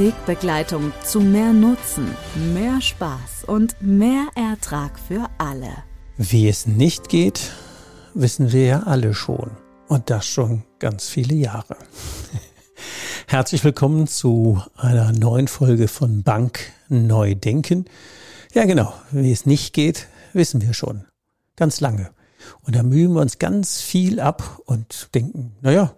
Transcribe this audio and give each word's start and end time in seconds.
Wegbegleitung 0.00 0.94
zu 1.04 1.20
mehr 1.20 1.52
Nutzen, 1.52 2.16
mehr 2.54 2.80
Spaß 2.80 3.44
und 3.46 3.76
mehr 3.82 4.28
Ertrag 4.34 4.98
für 4.98 5.28
alle. 5.36 5.68
Wie 6.16 6.48
es 6.48 6.66
nicht 6.66 7.10
geht, 7.10 7.52
wissen 8.14 8.50
wir 8.50 8.64
ja 8.64 8.82
alle 8.84 9.12
schon. 9.12 9.50
Und 9.88 10.08
das 10.08 10.26
schon 10.26 10.62
ganz 10.78 11.06
viele 11.06 11.34
Jahre. 11.34 11.76
Herzlich 13.26 13.62
willkommen 13.62 14.06
zu 14.06 14.62
einer 14.74 15.12
neuen 15.12 15.48
Folge 15.48 15.86
von 15.86 16.22
Bank 16.22 16.60
Neu 16.88 17.34
Denken. 17.34 17.84
Ja, 18.54 18.64
genau. 18.64 18.94
Wie 19.10 19.32
es 19.32 19.44
nicht 19.44 19.74
geht, 19.74 20.08
wissen 20.32 20.62
wir 20.62 20.72
schon. 20.72 21.04
Ganz 21.56 21.82
lange. 21.82 22.08
Und 22.62 22.74
da 22.74 22.82
mühen 22.82 23.12
wir 23.12 23.20
uns 23.20 23.38
ganz 23.38 23.82
viel 23.82 24.18
ab 24.18 24.62
und 24.64 25.14
denken, 25.14 25.56
naja, 25.60 25.94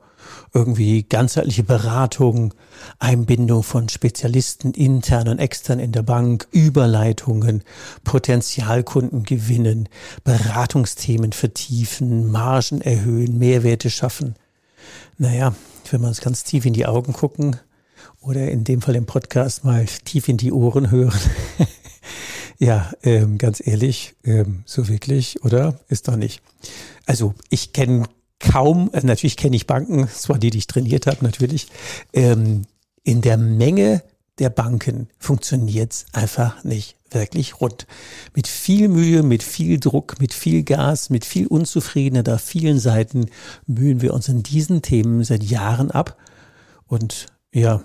irgendwie 0.55 1.03
ganzheitliche 1.03 1.63
Beratung, 1.63 2.55
Einbindung 2.99 3.63
von 3.63 3.89
Spezialisten 3.89 4.73
intern 4.73 5.29
und 5.29 5.39
extern 5.39 5.79
in 5.79 5.93
der 5.93 6.03
Bank, 6.03 6.47
Überleitungen, 6.53 7.63
Potenzialkunden 8.05 9.25
gewinnen, 9.25 9.89
Beratungsthemen 10.25 11.33
vertiefen, 11.33 12.31
Margen 12.31 12.81
erhöhen, 12.81 13.39
Mehrwerte 13.39 13.91
schaffen. 13.91 14.37
Naja, 15.19 15.55
wenn 15.91 16.01
wir 16.01 16.09
uns 16.09 16.21
ganz 16.21 16.45
tief 16.45 16.67
in 16.67 16.73
die 16.73 16.87
Augen 16.87 17.13
gucken 17.13 17.57
oder 18.21 18.51
in 18.51 18.65
dem 18.65 18.83
Fall 18.83 18.97
im 18.97 19.07
Podcast 19.07 19.65
mal 19.65 19.87
tief 20.05 20.29
in 20.29 20.37
die 20.37 20.53
Ohren 20.53 20.91
hören, 20.91 21.21
ja, 22.59 22.91
ähm, 23.03 23.39
ganz 23.39 23.65
ehrlich, 23.65 24.15
ähm, 24.25 24.63
so 24.67 24.89
wirklich, 24.89 25.45
oder? 25.45 25.79
Ist 25.89 26.09
doch 26.09 26.17
nicht. 26.17 26.43
Also 27.07 27.35
ich 27.51 27.73
kenne 27.73 28.05
kaum, 28.43 28.91
also 28.93 29.07
natürlich 29.07 29.37
kenne 29.37 29.57
ich 29.57 29.67
Banken, 29.67 30.09
zwar 30.09 30.39
die, 30.39 30.51
die 30.51 30.59
ich 30.59 30.67
trainiert 30.67 31.07
habe, 31.07 31.25
natürlich. 31.25 31.69
Ähm, 32.13 32.63
in 33.05 33.21
der 33.21 33.37
Menge 33.37 34.03
der 34.39 34.51
Banken 34.51 35.09
funktioniert 35.19 35.93
es 35.93 36.07
einfach 36.13 36.65
nicht 36.65 36.97
wirklich 37.11 37.61
rund. 37.61 37.87
Mit 38.35 38.49
viel 38.49 38.89
Mühe, 38.89 39.23
mit 39.23 39.43
viel 39.43 39.79
Druck, 39.79 40.21
mit 40.21 40.33
viel 40.33 40.63
Gas, 40.63 41.11
mit 41.11 41.25
viel 41.25 41.47
Unzufriedenheit 41.47 42.29
auf 42.29 42.41
vielen 42.41 42.79
Seiten 42.79 43.27
mühen 43.67 44.01
wir 44.01 44.15
uns 44.15 44.29
in 44.29 44.43
diesen 44.43 44.83
Themen 44.83 45.23
seit 45.25 45.43
Jahren 45.43 45.91
ab. 45.91 46.17
Und 46.87 47.27
ja, 47.53 47.83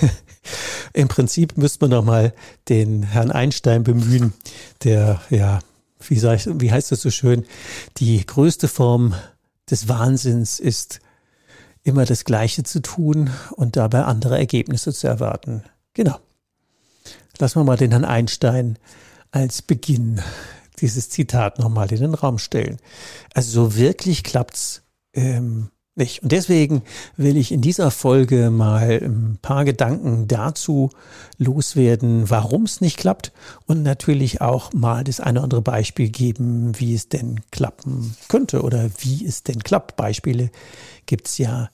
im 0.92 1.08
Prinzip 1.08 1.56
müsste 1.56 1.84
man 1.84 1.90
noch 1.90 2.04
mal 2.04 2.32
den 2.68 3.02
Herrn 3.02 3.32
Einstein 3.32 3.82
bemühen, 3.82 4.32
der, 4.84 5.20
ja, 5.30 5.58
wie, 6.06 6.14
ich, 6.14 6.48
wie 6.60 6.70
heißt 6.70 6.92
das 6.92 7.02
so 7.02 7.10
schön, 7.10 7.44
die 7.96 8.24
größte 8.24 8.68
Form 8.68 9.14
des 9.70 9.88
Wahnsinns 9.88 10.60
ist, 10.60 11.00
immer 11.82 12.04
das 12.04 12.24
Gleiche 12.24 12.64
zu 12.64 12.80
tun 12.80 13.30
und 13.52 13.76
dabei 13.76 14.04
andere 14.04 14.38
Ergebnisse 14.38 14.92
zu 14.92 15.06
erwarten. 15.06 15.62
Genau. 15.94 16.18
Lassen 17.38 17.60
wir 17.60 17.64
mal 17.64 17.76
den 17.76 17.92
Herrn 17.92 18.04
Einstein 18.04 18.78
als 19.30 19.62
Beginn 19.62 20.20
dieses 20.80 21.08
Zitat 21.10 21.58
nochmal 21.58 21.90
in 21.92 22.00
den 22.00 22.14
Raum 22.14 22.38
stellen. 22.38 22.78
Also 23.34 23.50
so 23.50 23.76
wirklich 23.76 24.24
klappt's 24.24 24.82
ähm, 25.12 25.70
nicht. 25.98 26.22
Und 26.22 26.32
deswegen 26.32 26.82
will 27.16 27.36
ich 27.36 27.52
in 27.52 27.60
dieser 27.60 27.90
Folge 27.90 28.50
mal 28.50 29.00
ein 29.02 29.38
paar 29.42 29.64
Gedanken 29.64 30.28
dazu 30.28 30.90
loswerden, 31.36 32.30
warum 32.30 32.64
es 32.64 32.80
nicht 32.80 32.96
klappt 32.96 33.32
und 33.66 33.82
natürlich 33.82 34.40
auch 34.40 34.72
mal 34.72 35.04
das 35.04 35.20
eine 35.20 35.38
oder 35.40 35.44
andere 35.44 35.62
Beispiel 35.62 36.08
geben, 36.08 36.78
wie 36.78 36.94
es 36.94 37.08
denn 37.08 37.40
klappen 37.50 38.16
könnte 38.28 38.62
oder 38.62 38.90
wie 38.98 39.26
es 39.26 39.42
denn 39.42 39.62
klappt. 39.62 39.96
Beispiele 39.96 40.50
gibt's 41.06 41.38
ja, 41.38 41.70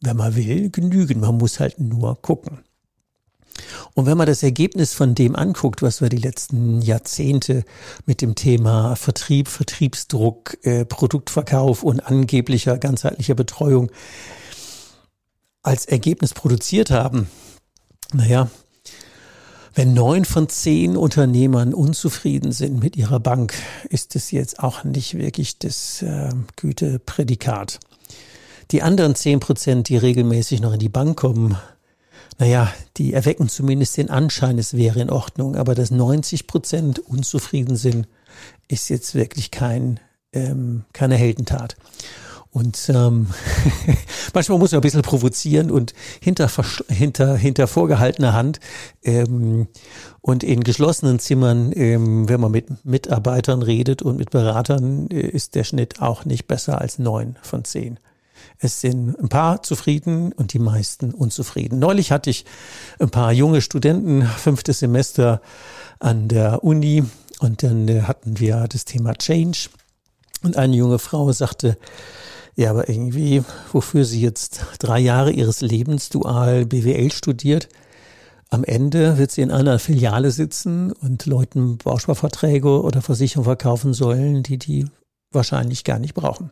wenn 0.00 0.16
man 0.16 0.34
will, 0.34 0.70
genügend. 0.70 1.20
Man 1.20 1.38
muss 1.38 1.60
halt 1.60 1.78
nur 1.78 2.20
gucken. 2.20 2.60
Und 3.94 4.06
wenn 4.06 4.16
man 4.16 4.26
das 4.26 4.42
Ergebnis 4.42 4.94
von 4.94 5.14
dem 5.14 5.36
anguckt, 5.36 5.82
was 5.82 6.00
wir 6.00 6.08
die 6.08 6.16
letzten 6.16 6.82
Jahrzehnte 6.82 7.64
mit 8.06 8.22
dem 8.22 8.34
Thema 8.34 8.96
Vertrieb, 8.96 9.48
Vertriebsdruck, 9.48 10.58
äh, 10.62 10.84
Produktverkauf 10.84 11.82
und 11.82 12.00
angeblicher 12.00 12.78
ganzheitlicher 12.78 13.34
Betreuung 13.34 13.90
als 15.62 15.86
Ergebnis 15.86 16.32
produziert 16.32 16.90
haben, 16.90 17.28
naja, 18.12 18.50
wenn 19.74 19.94
neun 19.94 20.24
von 20.24 20.48
zehn 20.48 20.96
Unternehmern 20.96 21.74
unzufrieden 21.74 22.50
sind 22.52 22.82
mit 22.82 22.96
ihrer 22.96 23.20
Bank, 23.20 23.54
ist 23.88 24.16
es 24.16 24.30
jetzt 24.32 24.58
auch 24.58 24.82
nicht 24.82 25.16
wirklich 25.16 25.58
das 25.58 26.02
äh, 26.02 26.30
Güteprädikat. 26.56 27.78
Die 28.72 28.82
anderen 28.82 29.14
zehn 29.14 29.40
Prozent, 29.40 29.88
die 29.88 29.96
regelmäßig 29.96 30.60
noch 30.60 30.72
in 30.72 30.80
die 30.80 30.88
Bank 30.88 31.18
kommen, 31.18 31.56
naja, 32.40 32.72
die 32.96 33.12
erwecken 33.12 33.50
zumindest 33.50 33.98
den 33.98 34.08
Anschein, 34.08 34.58
es 34.58 34.74
wäre 34.74 35.00
in 35.00 35.10
Ordnung, 35.10 35.56
aber 35.56 35.74
dass 35.74 35.90
90 35.90 36.46
Prozent 36.46 36.98
unzufrieden 36.98 37.76
sind, 37.76 38.08
ist 38.66 38.88
jetzt 38.88 39.14
wirklich 39.14 39.50
kein, 39.50 40.00
ähm, 40.32 40.84
keine 40.94 41.16
Heldentat. 41.16 41.76
Und 42.50 42.88
ähm, 42.88 43.28
manchmal 44.34 44.58
muss 44.58 44.72
man 44.72 44.78
ein 44.78 44.82
bisschen 44.82 45.02
provozieren 45.02 45.70
und 45.70 45.92
hinter, 46.20 46.50
hinter, 46.88 47.36
hinter 47.36 47.66
vorgehaltener 47.68 48.32
Hand 48.32 48.58
ähm, 49.04 49.68
und 50.22 50.42
in 50.42 50.64
geschlossenen 50.64 51.18
Zimmern, 51.18 51.72
ähm, 51.76 52.26
wenn 52.28 52.40
man 52.40 52.50
mit 52.50 52.86
Mitarbeitern 52.86 53.62
redet 53.62 54.00
und 54.00 54.16
mit 54.16 54.30
Beratern, 54.30 55.08
äh, 55.10 55.20
ist 55.20 55.56
der 55.56 55.64
Schnitt 55.64 56.00
auch 56.00 56.24
nicht 56.24 56.48
besser 56.48 56.80
als 56.80 56.98
neun 56.98 57.36
von 57.42 57.64
zehn. 57.64 58.00
Es 58.58 58.80
sind 58.80 59.18
ein 59.18 59.28
paar 59.28 59.62
zufrieden 59.62 60.32
und 60.32 60.52
die 60.52 60.58
meisten 60.58 61.12
unzufrieden. 61.12 61.78
Neulich 61.78 62.12
hatte 62.12 62.30
ich 62.30 62.44
ein 62.98 63.10
paar 63.10 63.32
junge 63.32 63.62
Studenten, 63.62 64.22
fünftes 64.22 64.80
Semester 64.80 65.40
an 65.98 66.28
der 66.28 66.62
Uni 66.64 67.04
und 67.40 67.62
dann 67.62 67.88
äh, 67.88 68.02
hatten 68.02 68.38
wir 68.38 68.66
das 68.68 68.84
Thema 68.84 69.14
Change 69.14 69.70
und 70.42 70.56
eine 70.56 70.76
junge 70.76 70.98
Frau 70.98 71.32
sagte, 71.32 71.76
ja, 72.56 72.70
aber 72.70 72.88
irgendwie, 72.88 73.42
wofür 73.72 74.04
sie 74.04 74.20
jetzt 74.20 74.66
drei 74.78 74.98
Jahre 74.98 75.30
ihres 75.30 75.60
Lebens 75.60 76.08
dual 76.08 76.66
BWL 76.66 77.12
studiert, 77.12 77.68
am 78.50 78.64
Ende 78.64 79.16
wird 79.16 79.30
sie 79.30 79.42
in 79.42 79.52
einer 79.52 79.78
Filiale 79.78 80.32
sitzen 80.32 80.92
und 80.92 81.24
Leuten 81.26 81.78
Bausparverträge 81.78 82.82
oder 82.82 83.00
Versicherungen 83.00 83.44
verkaufen 83.44 83.94
sollen, 83.94 84.42
die 84.42 84.58
die 84.58 84.86
wahrscheinlich 85.30 85.84
gar 85.84 86.00
nicht 86.00 86.14
brauchen. 86.14 86.50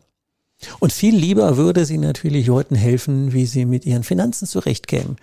Und 0.79 0.91
viel 0.91 1.15
lieber 1.15 1.57
würde 1.57 1.85
sie 1.85 1.97
natürlich 1.97 2.47
Leuten 2.47 2.75
helfen, 2.75 3.31
wie 3.31 3.45
sie 3.45 3.65
mit 3.65 3.85
ihren 3.85 4.03
Finanzen 4.03 4.45
zurechtkämen. 4.45 5.15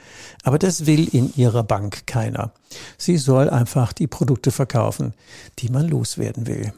Aber 0.42 0.58
das 0.58 0.86
will 0.86 1.08
in 1.12 1.32
ihrer 1.36 1.62
Bank 1.62 2.06
keiner. 2.06 2.52
Sie 2.96 3.18
soll 3.18 3.50
einfach 3.50 3.92
die 3.92 4.06
Produkte 4.06 4.50
verkaufen, 4.50 5.12
die 5.58 5.68
man 5.68 5.88
loswerden 5.88 6.46
will. 6.46 6.72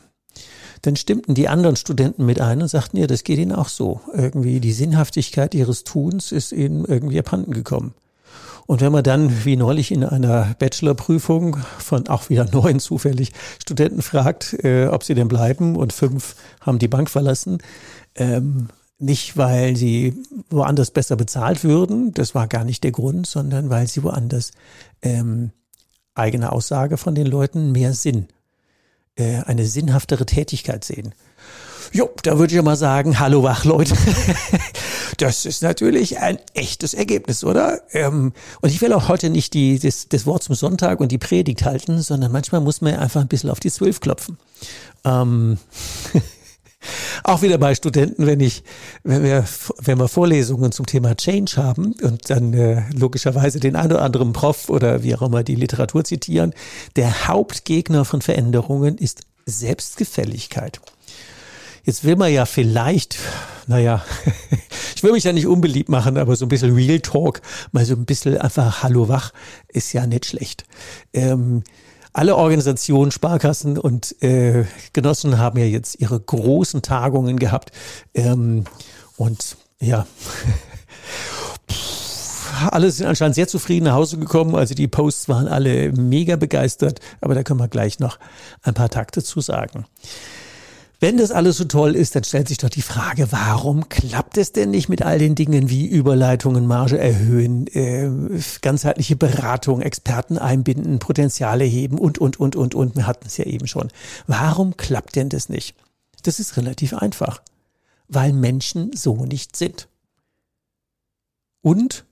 Dann 0.82 0.96
stimmten 0.96 1.34
die 1.34 1.48
anderen 1.48 1.76
Studenten 1.76 2.24
mit 2.24 2.40
ein 2.40 2.62
und 2.62 2.68
sagten, 2.68 2.98
ja, 2.98 3.06
das 3.06 3.24
geht 3.24 3.38
ihnen 3.38 3.52
auch 3.52 3.68
so. 3.68 4.00
Irgendwie 4.12 4.60
die 4.60 4.72
Sinnhaftigkeit 4.72 5.54
ihres 5.54 5.84
Tuns 5.84 6.32
ist 6.32 6.52
ihnen 6.52 6.84
irgendwie 6.84 7.18
abhanden 7.18 7.52
gekommen. 7.52 7.94
Und 8.66 8.82
wenn 8.82 8.92
man 8.92 9.02
dann, 9.02 9.46
wie 9.46 9.56
neulich 9.56 9.90
in 9.90 10.04
einer 10.04 10.54
Bachelorprüfung 10.58 11.56
von 11.78 12.06
auch 12.08 12.28
wieder 12.28 12.44
neun 12.52 12.80
zufällig 12.80 13.32
Studenten 13.62 14.02
fragt, 14.02 14.52
äh, 14.62 14.88
ob 14.88 15.04
sie 15.04 15.14
denn 15.14 15.28
bleiben 15.28 15.74
und 15.74 15.94
fünf 15.94 16.36
haben 16.60 16.78
die 16.78 16.86
Bank 16.86 17.08
verlassen, 17.08 17.58
ähm, 18.18 18.68
nicht, 18.98 19.36
weil 19.36 19.76
sie 19.76 20.14
woanders 20.50 20.90
besser 20.90 21.16
bezahlt 21.16 21.62
würden, 21.64 22.12
das 22.12 22.34
war 22.34 22.48
gar 22.48 22.64
nicht 22.64 22.82
der 22.84 22.90
Grund, 22.90 23.26
sondern 23.26 23.70
weil 23.70 23.86
sie 23.86 24.02
woanders 24.02 24.50
ähm, 25.02 25.52
eigene 26.14 26.50
Aussage 26.52 26.96
von 26.96 27.14
den 27.14 27.26
Leuten 27.26 27.70
mehr 27.70 27.94
Sinn 27.94 28.26
äh, 29.14 29.42
eine 29.42 29.66
sinnhaftere 29.66 30.26
Tätigkeit 30.26 30.84
sehen. 30.84 31.14
Jo, 31.92 32.10
da 32.22 32.38
würde 32.38 32.52
ich 32.52 32.56
ja 32.56 32.62
mal 32.62 32.76
sagen, 32.76 33.18
hallo 33.18 33.42
Wachleute. 33.42 33.94
das 35.16 35.46
ist 35.46 35.62
natürlich 35.62 36.18
ein 36.18 36.38
echtes 36.54 36.92
Ergebnis, 36.92 37.44
oder? 37.44 37.80
Ähm, 37.92 38.32
und 38.60 38.68
ich 38.68 38.82
will 38.82 38.92
auch 38.92 39.08
heute 39.08 39.30
nicht 39.30 39.54
die, 39.54 39.78
das, 39.78 40.08
das 40.08 40.26
Wort 40.26 40.42
zum 40.42 40.54
Sonntag 40.54 41.00
und 41.00 41.12
die 41.12 41.18
Predigt 41.18 41.64
halten, 41.64 42.02
sondern 42.02 42.30
manchmal 42.30 42.60
muss 42.60 42.80
man 42.80 42.94
einfach 42.96 43.20
ein 43.20 43.28
bisschen 43.28 43.48
auf 43.48 43.60
die 43.60 43.70
Zwölf 43.70 44.00
klopfen. 44.00 44.38
Ähm, 45.04 45.58
auch 47.24 47.42
wieder 47.42 47.58
bei 47.58 47.74
Studenten, 47.74 48.26
wenn 48.26 48.40
ich, 48.40 48.62
wenn 49.02 49.22
wir, 49.22 49.44
wenn 49.78 49.98
wir 49.98 50.08
Vorlesungen 50.08 50.72
zum 50.72 50.86
Thema 50.86 51.16
Change 51.16 51.56
haben 51.56 51.94
und 52.02 52.30
dann 52.30 52.54
äh, 52.54 52.82
logischerweise 52.94 53.60
den 53.60 53.76
einen 53.76 53.92
oder 53.92 54.02
anderen 54.02 54.32
Prof 54.32 54.68
oder 54.68 55.02
wie 55.02 55.14
auch 55.14 55.22
immer 55.22 55.42
die 55.42 55.56
Literatur 55.56 56.04
zitieren, 56.04 56.54
der 56.96 57.28
Hauptgegner 57.28 58.04
von 58.04 58.22
Veränderungen 58.22 58.96
ist 58.96 59.22
Selbstgefälligkeit. 59.46 60.80
Jetzt 61.84 62.04
will 62.04 62.16
man 62.16 62.32
ja 62.32 62.44
vielleicht, 62.44 63.18
naja, 63.66 64.04
ich 64.96 65.02
will 65.02 65.12
mich 65.12 65.24
ja 65.24 65.32
nicht 65.32 65.46
unbeliebt 65.46 65.88
machen, 65.88 66.18
aber 66.18 66.36
so 66.36 66.44
ein 66.44 66.50
bisschen 66.50 66.74
Real 66.74 67.00
Talk, 67.00 67.40
mal 67.72 67.84
so 67.84 67.94
ein 67.94 68.04
bisschen 68.04 68.36
einfach 68.38 68.82
Hallo 68.82 69.08
wach, 69.08 69.32
ist 69.68 69.92
ja 69.94 70.06
nicht 70.06 70.26
schlecht. 70.26 70.64
Ähm, 71.12 71.62
alle 72.18 72.34
Organisationen, 72.34 73.12
Sparkassen 73.12 73.78
und 73.78 74.20
äh, 74.24 74.64
Genossen 74.92 75.38
haben 75.38 75.56
ja 75.56 75.66
jetzt 75.66 76.00
ihre 76.00 76.18
großen 76.18 76.82
Tagungen 76.82 77.38
gehabt. 77.38 77.70
Ähm, 78.12 78.64
und 79.16 79.56
ja, 79.78 80.04
alle 82.72 82.90
sind 82.90 83.06
anscheinend 83.06 83.36
sehr 83.36 83.46
zufrieden 83.46 83.84
nach 83.84 83.94
Hause 83.94 84.18
gekommen. 84.18 84.56
Also 84.56 84.74
die 84.74 84.88
Posts 84.88 85.28
waren 85.28 85.46
alle 85.46 85.92
mega 85.92 86.34
begeistert, 86.34 86.98
aber 87.20 87.36
da 87.36 87.44
können 87.44 87.60
wir 87.60 87.68
gleich 87.68 88.00
noch 88.00 88.18
ein 88.62 88.74
paar 88.74 88.88
Takte 88.88 89.22
zu 89.22 89.40
sagen. 89.40 89.86
Wenn 91.00 91.16
das 91.16 91.30
alles 91.30 91.58
so 91.58 91.64
toll 91.64 91.94
ist, 91.94 92.16
dann 92.16 92.24
stellt 92.24 92.48
sich 92.48 92.58
doch 92.58 92.70
die 92.70 92.82
Frage, 92.82 93.30
warum 93.30 93.88
klappt 93.88 94.36
es 94.36 94.50
denn 94.50 94.70
nicht 94.70 94.88
mit 94.88 95.02
all 95.02 95.20
den 95.20 95.36
Dingen 95.36 95.70
wie 95.70 95.86
Überleitungen, 95.86 96.66
Marge 96.66 96.98
erhöhen, 96.98 97.68
äh, 97.68 98.10
ganzheitliche 98.62 99.14
Beratung, 99.14 99.80
Experten 99.80 100.38
einbinden, 100.38 100.98
Potenziale 100.98 101.62
heben 101.62 101.98
und, 101.98 102.18
und, 102.18 102.40
und, 102.40 102.56
und, 102.56 102.74
und. 102.74 102.96
Wir 102.96 103.06
hatten 103.06 103.26
es 103.26 103.36
ja 103.36 103.44
eben 103.44 103.68
schon. 103.68 103.92
Warum 104.26 104.76
klappt 104.76 105.14
denn 105.14 105.28
das 105.28 105.48
nicht? 105.48 105.76
Das 106.24 106.40
ist 106.40 106.56
relativ 106.56 106.94
einfach. 106.94 107.42
Weil 108.08 108.32
Menschen 108.32 108.90
so 108.92 109.24
nicht 109.24 109.54
sind. 109.54 109.86
Und 111.62 112.06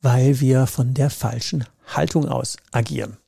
weil 0.00 0.40
wir 0.40 0.66
von 0.66 0.94
der 0.94 1.10
falschen 1.10 1.64
Haltung 1.86 2.26
aus 2.26 2.56
agieren. 2.72 3.18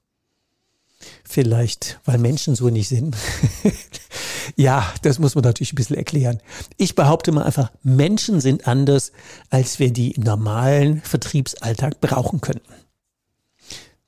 Vielleicht, 1.24 2.00
weil 2.04 2.18
Menschen 2.18 2.54
so 2.54 2.68
nicht 2.70 2.88
sind. 2.88 3.16
ja, 4.56 4.92
das 5.02 5.18
muss 5.18 5.34
man 5.34 5.44
natürlich 5.44 5.72
ein 5.72 5.76
bisschen 5.76 5.96
erklären. 5.96 6.40
Ich 6.76 6.94
behaupte 6.94 7.32
mal 7.32 7.44
einfach, 7.44 7.70
Menschen 7.82 8.40
sind 8.40 8.66
anders, 8.66 9.12
als 9.50 9.78
wir 9.78 9.92
die 9.92 10.12
im 10.12 10.22
normalen 10.22 11.02
Vertriebsalltag 11.02 12.00
brauchen 12.00 12.40
könnten. 12.40 12.72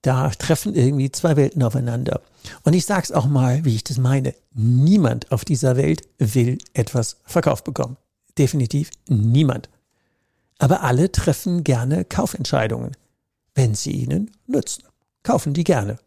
Da 0.03 0.31
treffen 0.31 0.75
irgendwie 0.75 1.11
zwei 1.11 1.37
Welten 1.37 1.63
aufeinander. 1.63 2.23
Und 2.63 2.73
ich 2.73 2.87
sage 2.87 3.03
es 3.03 3.13
auch 3.13 3.27
mal, 3.27 3.65
wie 3.65 3.75
ich 3.75 3.85
das 3.85 3.99
meine. 3.99 4.35
Niemand 4.55 5.31
auf 5.31 5.45
dieser 5.45 5.77
Welt 5.77 6.09
will 6.19 6.59
etwas 6.73 7.19
verkauft 7.25 7.65
bekommen. 7.65 7.99
Definitiv 8.39 8.91
niemand. 9.09 9.69
Aber 10.59 10.83
alle 10.83 11.13
treffen 11.13 11.65
gerne 11.65 12.05
Kaufentscheidungen, 12.05 12.97
wenn 13.55 13.75
sie 13.75 13.93
ihnen 13.93 14.31
nützen. 14.47 14.85
Kaufen 15.23 15.53
die 15.53 15.65
gerne. 15.65 15.99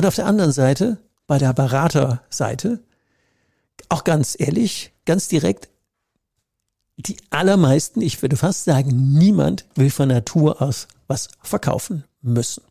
Und 0.00 0.06
auf 0.06 0.14
der 0.14 0.24
anderen 0.24 0.50
Seite, 0.50 0.96
bei 1.26 1.36
der 1.36 1.52
Beraterseite, 1.52 2.80
auch 3.90 4.02
ganz 4.02 4.34
ehrlich, 4.38 4.94
ganz 5.04 5.28
direkt, 5.28 5.68
die 6.96 7.18
allermeisten, 7.28 8.00
ich 8.00 8.22
würde 8.22 8.38
fast 8.38 8.64
sagen, 8.64 9.12
niemand 9.12 9.66
will 9.74 9.90
von 9.90 10.08
Natur 10.08 10.62
aus 10.62 10.88
was 11.06 11.28
verkaufen 11.42 12.04
müssen. 12.22 12.62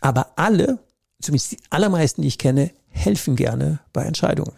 Aber 0.00 0.32
alle, 0.34 0.80
zumindest 1.20 1.52
die 1.52 1.58
allermeisten, 1.70 2.22
die 2.22 2.28
ich 2.28 2.38
kenne, 2.38 2.72
helfen 2.88 3.36
gerne 3.36 3.78
bei 3.92 4.02
Entscheidungen. 4.02 4.56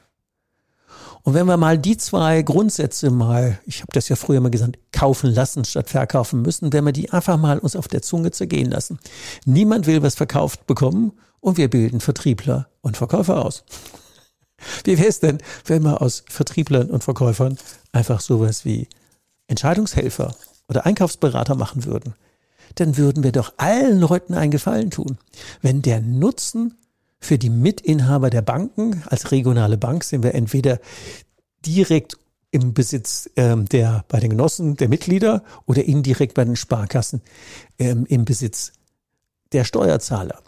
Und 1.25 1.35
wenn 1.35 1.45
wir 1.45 1.59
mal 1.59 1.77
die 1.77 1.99
zwei 1.99 2.41
Grundsätze 2.41 3.11
mal, 3.11 3.59
ich 3.67 3.83
habe 3.83 3.93
das 3.93 4.09
ja 4.09 4.17
früher 4.17 4.41
mal 4.41 4.51
gesagt, 4.51 4.79
kaufen 4.93 5.31
lassen 5.31 5.67
statt 5.67 5.91
verkaufen 5.91 6.41
müssen, 6.41 6.73
wenn 6.73 6.85
wir 6.85 6.93
die 6.93 7.11
einfach 7.11 7.37
mal 7.37 7.59
uns 7.59 7.77
auf 7.77 7.89
der 7.89 8.01
Zunge 8.01 8.31
zergehen 8.31 8.71
lassen. 8.71 8.99
Niemand 9.45 9.87
will 9.87 10.03
was 10.03 10.15
verkauft 10.15 10.67
bekommen 10.67 11.13
und 11.45 11.59
wir 11.59 11.69
bilden 11.69 12.01
Vertriebler 12.01 12.69
und 12.81 12.97
Verkäufer 12.97 13.45
aus. 13.45 13.65
Wie 14.85 14.97
wäre 14.97 15.09
es 15.09 15.21
denn, 15.21 15.39
wenn 15.67 15.83
wir 15.83 16.01
aus 16.01 16.25
Vertrieblern 16.29 16.89
und 16.89 17.05
Verkäufern 17.05 17.59
einfach 17.93 18.21
sowas 18.21 18.65
wie 18.65 18.89
Entscheidungshelfer 19.47 20.35
oder 20.69 20.87
Einkaufsberater 20.87 21.55
machen 21.55 21.85
würden? 21.85 22.15
Dann 22.77 22.97
würden 22.97 23.23
wir 23.23 23.33
doch 23.33 23.53
allen 23.59 24.01
Leuten 24.01 24.33
einen 24.33 24.51
Gefallen 24.51 24.91
tun. 24.91 25.19
Wenn 25.61 25.83
der 25.83 26.01
Nutzen 26.01 26.79
für 27.21 27.39
die 27.39 27.51
Mitinhaber 27.51 28.31
der 28.31 28.43
Banken. 28.43 29.03
Als 29.07 29.33
regionale 29.33 29.79
Bank 29.79 30.05
sind 30.05 30.23
wir 30.23 30.35
entweder 30.35 30.79
direkt 31.65 32.19
im 32.51 32.75
Besitz 32.75 33.29
ähm, 33.37 33.65
der 33.67 34.05
bei 34.09 34.21
den 34.21 34.31
Genossen 34.31 34.77
der 34.77 34.89
Mitglieder 34.89 35.43
oder 35.67 35.83
indirekt 35.85 36.35
bei 36.35 36.45
den 36.45 36.57
Sparkassen 36.57 37.23
ähm, 37.79 38.07
im 38.09 38.25
Besitz 38.25 38.73
der 39.53 39.65
Steuerzahler. 39.65 40.39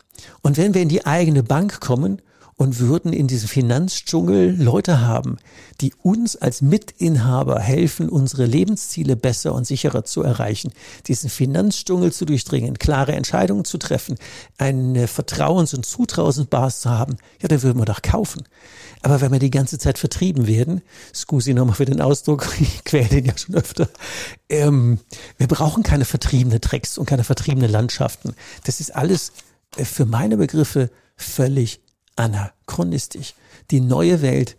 Und 0.43 0.57
wenn 0.57 0.75
wir 0.75 0.83
in 0.83 0.89
die 0.89 1.07
eigene 1.07 1.43
Bank 1.43 1.81
kommen 1.81 2.21
und 2.57 2.79
würden 2.79 3.13
in 3.13 3.27
diesem 3.27 3.49
Finanzdschungel 3.49 4.57
Leute 4.59 5.03
haben, 5.03 5.37
die 5.83 5.93
uns 6.03 6.37
als 6.37 6.63
Mitinhaber 6.63 7.61
helfen, 7.61 8.09
unsere 8.09 8.47
Lebensziele 8.47 9.15
besser 9.15 9.55
und 9.55 9.67
sicherer 9.67 10.05
zu 10.05 10.23
erreichen, 10.23 10.73
diesen 11.07 11.29
Finanzdschungel 11.29 12.13
zu 12.13 12.25
durchdringen, 12.25 12.79
klare 12.79 13.13
Entscheidungen 13.13 13.67
zu 13.67 13.77
treffen, 13.77 14.17
eine 14.57 15.07
Vertrauens- 15.07 15.75
und 15.75 15.85
Zutrauensbasis 15.85 16.81
zu 16.81 16.91
haben, 16.91 17.17
ja, 17.43 17.49
dann 17.49 17.63
würden 17.63 17.79
wir 17.79 17.85
doch 17.85 18.01
kaufen. 18.01 18.45
Aber 19.03 19.21
wenn 19.21 19.33
wir 19.33 19.39
die 19.39 19.51
ganze 19.51 19.79
Zeit 19.79 19.99
vertrieben 19.99 20.47
werden, 20.47 20.81
scusi 21.15 21.53
nochmal 21.53 21.77
für 21.77 21.85
den 21.85 22.01
Ausdruck, 22.01 22.49
ich 22.61 22.85
quäle 22.85 23.09
den 23.09 23.27
ja 23.27 23.37
schon 23.37 23.55
öfter, 23.55 23.89
ähm, 24.49 24.99
wir 25.37 25.47
brauchen 25.47 25.83
keine 25.83 26.07
vertriebene 26.07 26.61
Tricks 26.63 26.97
und 26.97 27.05
keine 27.05 27.23
vertriebene 27.23 27.67
Landschaften. 27.67 28.35
Das 28.65 28.81
ist 28.81 28.97
alles 28.97 29.33
für 29.85 30.07
meine 30.07 30.37
Begriffe 30.37 30.91
völlig 31.17 31.81
anachronistisch. 32.17 33.35
Die 33.71 33.81
neue 33.81 34.23
Welt 34.23 34.57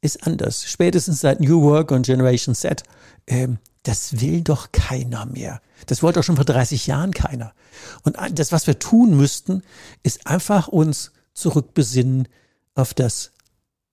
ist 0.00 0.26
anders. 0.26 0.64
Spätestens 0.64 1.20
seit 1.20 1.40
New 1.40 1.62
Work 1.62 1.90
und 1.90 2.06
Generation 2.06 2.54
Z. 2.54 2.82
Ähm, 3.26 3.58
das 3.82 4.20
will 4.20 4.42
doch 4.42 4.72
keiner 4.72 5.26
mehr. 5.26 5.60
Das 5.86 6.02
wollte 6.02 6.20
auch 6.20 6.24
schon 6.24 6.36
vor 6.36 6.44
30 6.44 6.86
Jahren 6.86 7.14
keiner. 7.14 7.54
Und 8.02 8.16
das, 8.32 8.52
was 8.52 8.66
wir 8.66 8.78
tun 8.78 9.16
müssten, 9.16 9.62
ist 10.02 10.26
einfach 10.26 10.68
uns 10.68 11.12
zurückbesinnen 11.32 12.28
auf 12.74 12.94
das, 12.94 13.32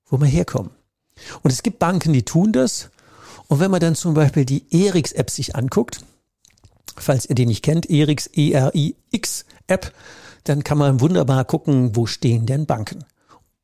wo 0.08 0.20
wir 0.20 0.28
herkommen. 0.28 0.72
Und 1.44 1.52
es 1.52 1.64
gibt 1.64 1.80
Banken, 1.80 2.12
die 2.14 2.24
tun 2.24 2.52
das. 2.52 2.90
Und 3.48 3.60
wenn 3.60 3.72
man 3.72 3.80
dann 3.80 3.96
zum 3.96 4.16
Beispiel 4.16 4.46
die 4.46 4.66
Erix-App 4.72 5.30
sich 5.30 5.56
anguckt, 5.56 6.02
falls 6.98 7.26
ihr 7.30 7.36
die 7.36 7.46
nicht 7.46 7.64
kennt, 7.64 7.90
Erix, 7.90 8.30
E-R-I-X-App, 8.34 9.94
dann 10.46 10.64
kann 10.64 10.78
man 10.78 11.02
wunderbar 11.02 11.44
gucken, 11.44 11.96
wo 11.96 12.06
stehen 12.06 12.46
denn 12.46 12.66
Banken. 12.66 13.04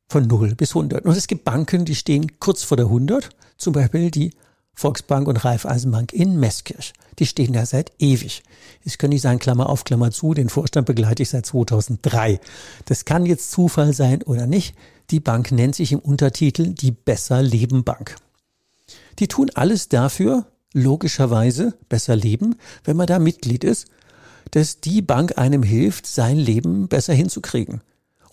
Von 0.08 0.26
0 0.26 0.54
bis 0.54 0.70
100. 0.70 1.06
Und 1.06 1.16
es 1.16 1.26
gibt 1.26 1.44
Banken, 1.44 1.84
die 1.84 1.94
stehen 1.94 2.38
kurz 2.38 2.64
vor 2.64 2.76
der 2.76 2.86
100. 2.86 3.30
Zum 3.56 3.72
Beispiel 3.72 4.10
die 4.10 4.32
Volksbank 4.74 5.28
und 5.28 5.44
Raiffeisenbank 5.44 6.12
in 6.12 6.38
Meßkirch. 6.38 6.92
Die 7.18 7.26
stehen 7.26 7.52
da 7.52 7.64
seit 7.64 7.92
ewig. 7.98 8.42
Ich 8.84 8.98
kann 8.98 9.10
nicht 9.10 9.22
sagen, 9.22 9.38
Klammer 9.38 9.68
auf, 9.68 9.84
Klammer 9.84 10.10
zu, 10.10 10.34
den 10.34 10.48
Vorstand 10.48 10.86
begleite 10.86 11.22
ich 11.22 11.30
seit 11.30 11.46
2003. 11.46 12.40
Das 12.86 13.04
kann 13.04 13.26
jetzt 13.26 13.50
Zufall 13.52 13.92
sein 13.92 14.22
oder 14.22 14.46
nicht. 14.46 14.74
Die 15.10 15.20
Bank 15.20 15.52
nennt 15.52 15.76
sich 15.76 15.92
im 15.92 15.98
Untertitel 16.00 16.72
die 16.72 16.90
Besser 16.90 17.42
Leben 17.42 17.84
Bank. 17.84 18.16
Die 19.18 19.28
tun 19.28 19.50
alles 19.54 19.88
dafür, 19.88 20.46
logischerweise 20.72 21.74
besser 21.88 22.16
leben, 22.16 22.56
wenn 22.84 22.96
man 22.96 23.06
da 23.06 23.18
Mitglied 23.18 23.62
ist 23.62 23.88
dass 24.50 24.80
die 24.80 25.02
Bank 25.02 25.38
einem 25.38 25.62
hilft, 25.62 26.06
sein 26.06 26.36
Leben 26.36 26.88
besser 26.88 27.14
hinzukriegen. 27.14 27.80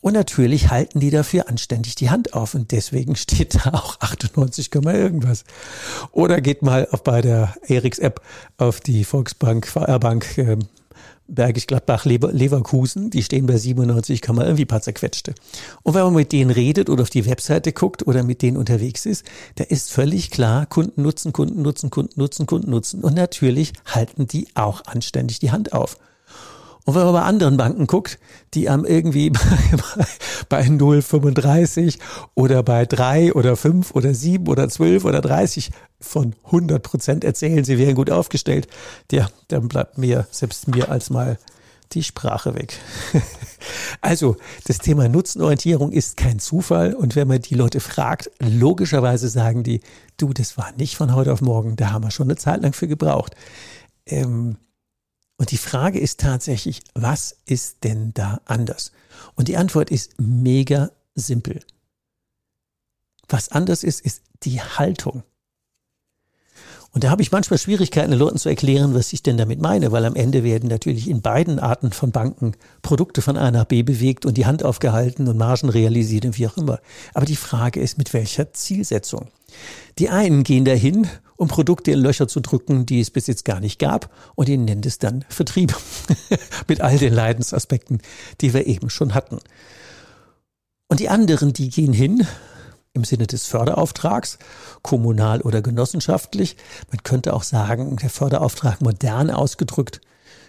Und 0.02 0.14
natürlich 0.14 0.70
halten 0.70 1.02
die 1.02 1.10
dafür 1.10 1.50
anständig 1.50 1.96
die 1.96 2.10
Hand 2.10 2.34
auf 2.34 2.54
und 2.56 2.72
deswegen 2.72 3.16
steht 3.16 3.56
da 3.56 3.72
auch 3.74 4.00
98, 4.00 4.74
irgendwas. 4.74 5.44
Oder 6.12 6.42
geht 6.42 6.62
mal 6.62 6.88
auf 6.92 7.04
bei 7.04 7.22
der 7.22 7.56
Eriks 7.68 8.00
App 8.00 8.22
auf 8.58 8.80
die 8.80 9.04
Volksbank, 9.04 9.68
VR-Bank 9.68 10.38
äh, 10.38 10.58
Bergisch 11.30 11.68
Gladbach 11.68 12.06
Leverkusen, 12.06 13.10
die 13.10 13.24
stehen 13.24 13.46
bei 13.46 13.58
97, 13.58 14.22
kann 14.22 14.36
man 14.36 14.46
irgendwie 14.46 14.66
paar 14.66 14.82
zerquetschte. 14.82 15.36
Und 15.84 15.94
wenn 15.94 16.04
man 16.04 16.14
mit 16.16 16.32
denen 16.32 16.52
redet 16.52 16.90
oder 16.90 17.04
auf 17.04 17.10
die 17.10 17.26
Webseite 17.26 17.72
guckt 17.72 18.08
oder 18.08 18.24
mit 18.24 18.42
denen 18.42 18.58
unterwegs 18.58 19.06
ist, 19.06 19.26
da 19.56 19.64
ist 19.64 19.92
völlig 19.92 20.32
klar, 20.32 20.66
Kunden 20.66 21.02
nutzen, 21.02 21.34
Kunden 21.34 21.62
nutzen, 21.62 21.90
Kunden 21.90 22.20
nutzen, 22.20 22.46
Kunden 22.46 22.72
nutzen. 22.72 23.02
Und 23.02 23.16
natürlich 23.16 23.74
halten 23.86 24.28
die 24.28 24.48
auch 24.56 24.86
anständig 24.86 25.40
die 25.40 25.52
Hand 25.52 25.74
auf. 25.74 25.98
Und 26.86 26.96
wenn 26.96 27.04
man 27.04 27.14
bei 27.14 27.22
anderen 27.22 27.58
Banken 27.58 27.88
guckt, 27.88 28.20
die 28.54 28.70
am 28.70 28.86
irgendwie 28.86 29.30
bei, 29.30 30.06
bei 30.48 30.62
0,35 30.64 32.00
oder 32.36 32.64
bei 32.64 32.86
3 32.86 33.34
oder 33.34 33.56
5 33.56 33.92
oder 33.92 34.14
7 34.14 34.48
oder 34.48 34.70
12 34.70 35.06
oder 35.06 35.22
30 35.22 35.72
von 36.00 36.36
100 36.46 36.82
Prozent 36.82 37.24
erzählen, 37.24 37.64
sie 37.64 37.78
wären 37.78 37.96
gut 37.96 38.10
aufgestellt, 38.10 38.68
ja, 39.12 39.30
dann 39.50 39.68
bleibt 39.68 39.98
mir, 39.98 40.28
selbst 40.32 40.68
mir 40.68 40.90
als 40.90 41.10
mal 41.10 41.38
die 41.92 42.04
Sprache 42.04 42.56
weg. 42.56 42.78
also, 44.02 44.36
das 44.66 44.78
Thema 44.78 45.10
Nutzenorientierung 45.10 45.92
ist 45.92 46.18
kein 46.18 46.40
Zufall. 46.40 46.94
Und 46.94 47.16
wenn 47.16 47.28
man 47.28 47.42
die 47.42 47.56
Leute 47.56 47.80
fragt, 47.80 48.30
logischerweise 48.40 49.28
sagen 49.28 49.64
die, 49.64 49.82
du, 50.18 50.34
das 50.34 50.58
war 50.58 50.72
nicht 50.78 50.96
von 50.96 51.16
heute 51.16 51.34
auf 51.34 51.42
morgen, 51.42 51.76
da 51.76 51.92
haben 51.92 52.04
wir 52.04 52.12
schon 52.12 52.28
eine 52.28 52.38
Zeit 52.38 52.62
lang 52.62 52.74
für 52.74 52.88
gebraucht. 52.88 53.36
Ähm, 54.06 54.58
und 55.40 55.52
die 55.52 55.58
Frage 55.58 56.00
ist 56.00 56.20
tatsächlich, 56.20 56.84
was 56.96 57.38
ist 57.46 57.86
denn 57.86 58.14
da 58.14 58.42
anders? 58.44 58.92
Und 59.36 59.48
die 59.48 59.56
Antwort 59.56 59.90
ist 59.90 60.20
mega 60.20 60.92
simpel. 61.16 61.62
Was 63.30 63.48
anders 63.48 63.86
ist, 63.86 64.02
ist 64.02 64.22
die 64.44 64.62
Haltung. 64.62 65.24
Und 66.92 67.04
da 67.04 67.12
habe 67.12 67.22
ich 67.22 67.32
manchmal 67.32 67.60
Schwierigkeiten, 67.60 68.10
den 68.10 68.20
Leuten 68.20 68.38
zu 68.38 68.50
erklären, 68.50 68.96
was 68.96 69.14
ich 69.14 69.22
denn 69.22 69.38
damit 69.38 69.62
meine, 69.62 69.92
weil 69.92 70.06
am 70.06 70.16
Ende 70.16 70.44
werden 70.44 70.70
natürlich 70.70 71.08
in 71.08 71.22
beiden 71.22 71.60
Arten 71.60 71.92
von 71.92 72.12
Banken 72.12 72.54
Produkte 72.82 73.22
von 73.22 73.38
A 73.38 73.52
nach 73.52 73.66
B 73.66 73.84
bewegt 73.84 74.26
und 74.26 74.38
die 74.38 74.48
Hand 74.48 74.64
aufgehalten 74.64 75.28
und 75.28 75.38
Margen 75.38 75.70
realisiert 75.70 76.26
und 76.26 76.38
wie 76.38 76.48
auch 76.48 76.58
immer. 76.58 76.80
Aber 77.14 77.26
die 77.26 77.36
Frage 77.36 77.80
ist, 77.80 77.98
mit 77.98 78.14
welcher 78.14 78.54
Zielsetzung? 78.54 79.28
Die 80.00 80.10
einen 80.10 80.44
gehen 80.44 80.66
dahin 80.66 81.08
um 81.40 81.48
Produkte 81.48 81.92
in 81.92 82.00
Löcher 82.00 82.28
zu 82.28 82.42
drücken, 82.42 82.86
die 82.86 83.00
es 83.00 83.10
bis 83.10 83.28
jetzt 83.28 83.46
gar 83.46 83.62
nicht 83.62 83.80
gab. 83.80 84.14
Und 84.36 84.50
ihnen 84.50 84.66
nennt 84.66 84.86
es 84.86 85.00
dann 85.00 85.24
Vertrieb. 85.30 85.74
Mit 86.68 86.82
all 86.82 86.98
den 86.98 87.14
Leidensaspekten, 87.14 88.02
die 88.42 88.54
wir 88.54 88.68
eben 88.68 88.90
schon 88.90 89.16
hatten. 89.16 89.40
Und 90.90 91.00
die 91.00 91.08
anderen, 91.08 91.54
die 91.54 91.70
gehen 91.70 91.94
hin 91.94 92.28
im 92.94 93.04
Sinne 93.04 93.28
des 93.28 93.46
Förderauftrags, 93.46 94.40
kommunal 94.82 95.42
oder 95.42 95.62
genossenschaftlich. 95.62 96.58
Man 96.90 97.04
könnte 97.04 97.34
auch 97.34 97.44
sagen, 97.44 97.96
der 97.98 98.10
Förderauftrag 98.10 98.82
modern 98.82 99.30
ausgedrückt, 99.30 100.02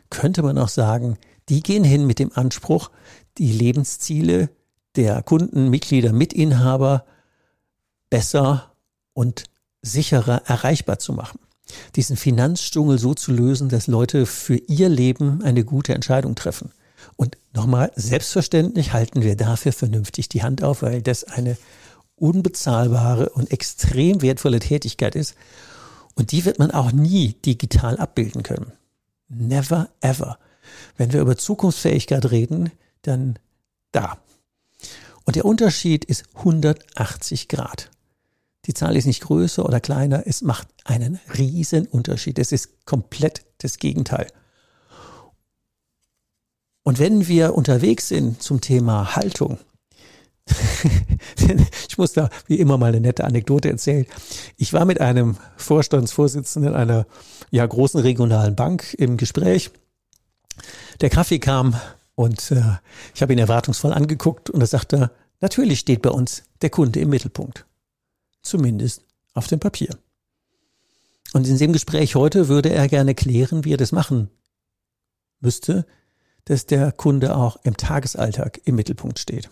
könnte 0.09 0.43
man 0.43 0.59
auch 0.59 0.69
sagen, 0.69 1.19
die 1.49 1.63
gehen 1.63 1.85
hin 1.85 2.07
mit 2.07 2.19
dem 2.19 2.33
Anspruch, 2.35 2.91
die 3.39 3.53
Lebensziele 3.53 4.51
der 4.97 5.23
Kunden, 5.23 5.69
Mitglieder, 5.69 6.13
Mitinhaber 6.13 7.05
besser 8.09 8.73
und 9.13 9.45
sicherer 9.83 10.43
erreichbar 10.47 10.99
zu 10.99 11.13
machen. 11.13 11.39
Diesen 11.95 12.17
Finanzdschungel 12.17 12.99
so 12.99 13.15
zu 13.15 13.33
lösen, 13.33 13.69
dass 13.69 13.87
Leute 13.87 14.27
für 14.27 14.57
ihr 14.57 14.89
Leben 14.89 15.43
eine 15.43 15.65
gute 15.65 15.95
Entscheidung 15.95 16.35
treffen. 16.35 16.73
Und 17.17 17.39
nochmal, 17.55 17.93
selbstverständlich 17.95 18.93
halten 18.93 19.23
wir 19.23 19.37
dafür 19.37 19.73
vernünftig 19.73 20.29
die 20.29 20.43
Hand 20.43 20.65
auf, 20.65 20.83
weil 20.83 21.01
das 21.03 21.25
eine 21.25 21.57
unbezahlbare 22.21 23.31
und 23.31 23.51
extrem 23.51 24.23
wertvolle 24.23 24.61
Tätigkeit 24.61 25.15
ist. 25.15 25.35
Und 26.15 26.33
die 26.33 26.45
wird 26.45 26.59
man 26.59 26.71
auch 26.71 26.93
nie 26.93 27.35
digital 27.35 27.97
abbilden 27.97 28.43
können. 28.43 28.73
Never 29.29 29.89
ever. 30.01 30.39
Wenn 30.97 31.13
wir 31.13 31.21
über 31.21 31.37
Zukunftsfähigkeit 31.37 32.31
reden, 32.31 32.71
dann 33.03 33.39
da. 33.93 34.19
Und 35.25 35.37
der 35.37 35.45
Unterschied 35.45 36.05
ist 36.05 36.25
180 36.35 37.49
Grad. 37.49 37.91
Die 38.67 38.75
Zahl 38.75 38.97
ist 38.97 39.07
nicht 39.07 39.23
größer 39.23 39.65
oder 39.65 39.81
kleiner, 39.81 40.27
es 40.27 40.43
macht 40.43 40.69
einen 40.85 41.19
riesen 41.39 41.87
Unterschied. 41.87 42.39
Es 42.39 42.53
ist 42.53 42.85
komplett 42.85 43.45
das 43.59 43.79
Gegenteil. 43.79 44.27
Und 46.83 46.99
wenn 46.99 47.29
wir 47.29 47.55
unterwegs 47.55 48.09
sind 48.09 48.43
zum 48.43 48.61
Thema 48.61 49.17
Haltung, 49.17 49.59
ich 51.89 51.99
muss 51.99 52.13
da 52.13 52.31
wie 52.47 52.57
immer 52.57 52.79
mal 52.79 52.89
eine 52.89 53.01
nette 53.01 53.25
Anekdote 53.25 53.71
erzählen. 53.71 54.07
Ich 54.57 54.73
war 54.73 54.85
mit 54.85 55.01
einem 55.01 55.37
Vorstandsvorsitzenden 55.57 56.75
einer 56.75 57.07
ja, 57.51 57.65
großen 57.67 58.01
regionalen 58.01 58.57
Bank 58.57 58.95
im 58.95 59.17
Gespräch. 59.17 59.71
Der 61.01 61.11
Kaffee 61.11 61.39
kam 61.39 61.77
und 62.15 62.51
äh, 62.51 62.63
ich 63.15 63.23
habe 63.23 63.33
ihn 63.33 63.39
erwartungsvoll 63.39 63.93
angeguckt 63.93 64.51
und 64.51 64.61
er 64.61 64.67
sagte, 64.67 65.11
natürlich 65.41 65.81
steht 65.81 66.03
bei 66.03 66.11
uns 66.11 66.43
der 66.63 66.71
Kunde 66.71 67.01
im 67.01 67.11
Mittelpunkt. 67.11 67.67
Zumindest 68.43 69.05
auf 69.35 69.47
dem 69.47 69.61
Papier. 69.61 69.97
Und 71.33 71.47
in 71.47 71.59
dem 71.59 71.73
Gespräch 71.73 72.15
heute 72.15 72.49
würde 72.49 72.71
er 72.71 72.89
gerne 72.89 73.15
klären, 73.15 73.65
wie 73.65 73.75
er 73.75 73.79
das 73.79 73.93
machen 73.93 74.31
müsste, 75.41 75.87
dass 76.45 76.67
der 76.67 76.93
Kunde 76.93 77.37
auch 77.37 77.59
im 77.63 77.77
Tagesalltag 77.77 78.61
im 78.65 78.75
Mittelpunkt 78.77 79.19
steht. 79.19 79.49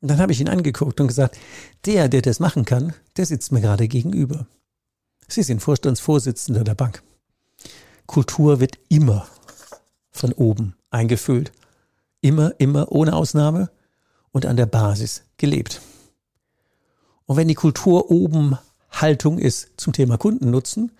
Und 0.00 0.08
dann 0.08 0.18
habe 0.18 0.32
ich 0.32 0.40
ihn 0.40 0.48
angeguckt 0.48 1.00
und 1.00 1.08
gesagt, 1.08 1.36
der, 1.84 2.08
der 2.08 2.22
das 2.22 2.40
machen 2.40 2.64
kann, 2.64 2.94
der 3.16 3.26
sitzt 3.26 3.52
mir 3.52 3.60
gerade 3.60 3.88
gegenüber. 3.88 4.46
Sie 5.26 5.42
sind 5.42 5.60
Vorstandsvorsitzender 5.60 6.64
der 6.64 6.74
Bank. 6.74 7.02
Kultur 8.06 8.60
wird 8.60 8.78
immer 8.88 9.26
von 10.10 10.32
oben 10.32 10.74
eingefüllt. 10.90 11.52
Immer, 12.20 12.52
immer, 12.58 12.90
ohne 12.90 13.14
Ausnahme 13.14 13.70
und 14.32 14.46
an 14.46 14.56
der 14.56 14.66
Basis 14.66 15.24
gelebt. 15.36 15.80
Und 17.26 17.36
wenn 17.36 17.48
die 17.48 17.54
Kultur 17.54 18.10
oben 18.10 18.56
Haltung 18.90 19.38
ist 19.38 19.68
zum 19.76 19.92
Thema 19.92 20.16
Kundennutzen, 20.16 20.92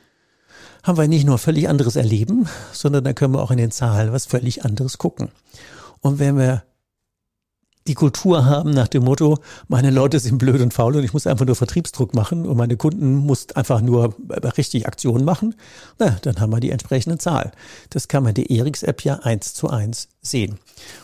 haben 0.83 0.99
wir 0.99 1.09
nicht 1.09 1.25
nur 1.25 1.39
völlig 1.39 1.69
anderes 1.69 1.97
Erleben, 1.97 2.49
sondern 2.73 3.05
dann 3.05 3.15
können 3.15 3.35
wir 3.35 3.43
auch 3.43 3.51
in 3.51 3.59
den 3.59 3.71
Zahlen 3.71 4.13
was 4.13 4.27
völlig 4.27 4.65
anderes 4.65 4.99
gucken. 4.99 5.31
Und 6.01 6.19
wenn 6.19 6.37
wir 6.37 6.65
die 7.89 7.95
Kultur 7.95 8.45
haben 8.45 8.71
nach 8.71 8.87
dem 8.87 9.05
Motto, 9.05 9.39
meine 9.67 9.91
Leute 9.91 10.21
sind 10.21 10.39
blöd 10.39 10.61
und 10.61 10.75
faul 10.75 10.95
und 10.95 11.05
ich 11.05 11.15
muss 11.15 11.27
einfach 11.27 11.47
nur 11.47 11.57
Vertriebsdruck 11.57 12.15
machen 12.15 12.47
und 12.47 12.57
meine 12.57 12.77
Kunden 12.77 13.17
muss 13.17 13.51
einfach 13.57 13.81
nur 13.81 14.15
richtig 14.59 14.87
Aktionen 14.87 15.25
machen, 15.25 15.55
na, 15.99 16.19
dann 16.23 16.39
haben 16.39 16.53
wir 16.53 16.61
die 16.61 16.71
entsprechende 16.71 17.17
Zahl. 17.17 17.51
Das 17.91 18.07
kann 18.07 18.23
man 18.23 18.35
der 18.35 18.51
Eriks-App 18.51 19.03
ja 19.05 19.15
eins 19.21 19.55
zu 19.55 19.71
eins 19.71 20.09
sehen. 20.21 20.59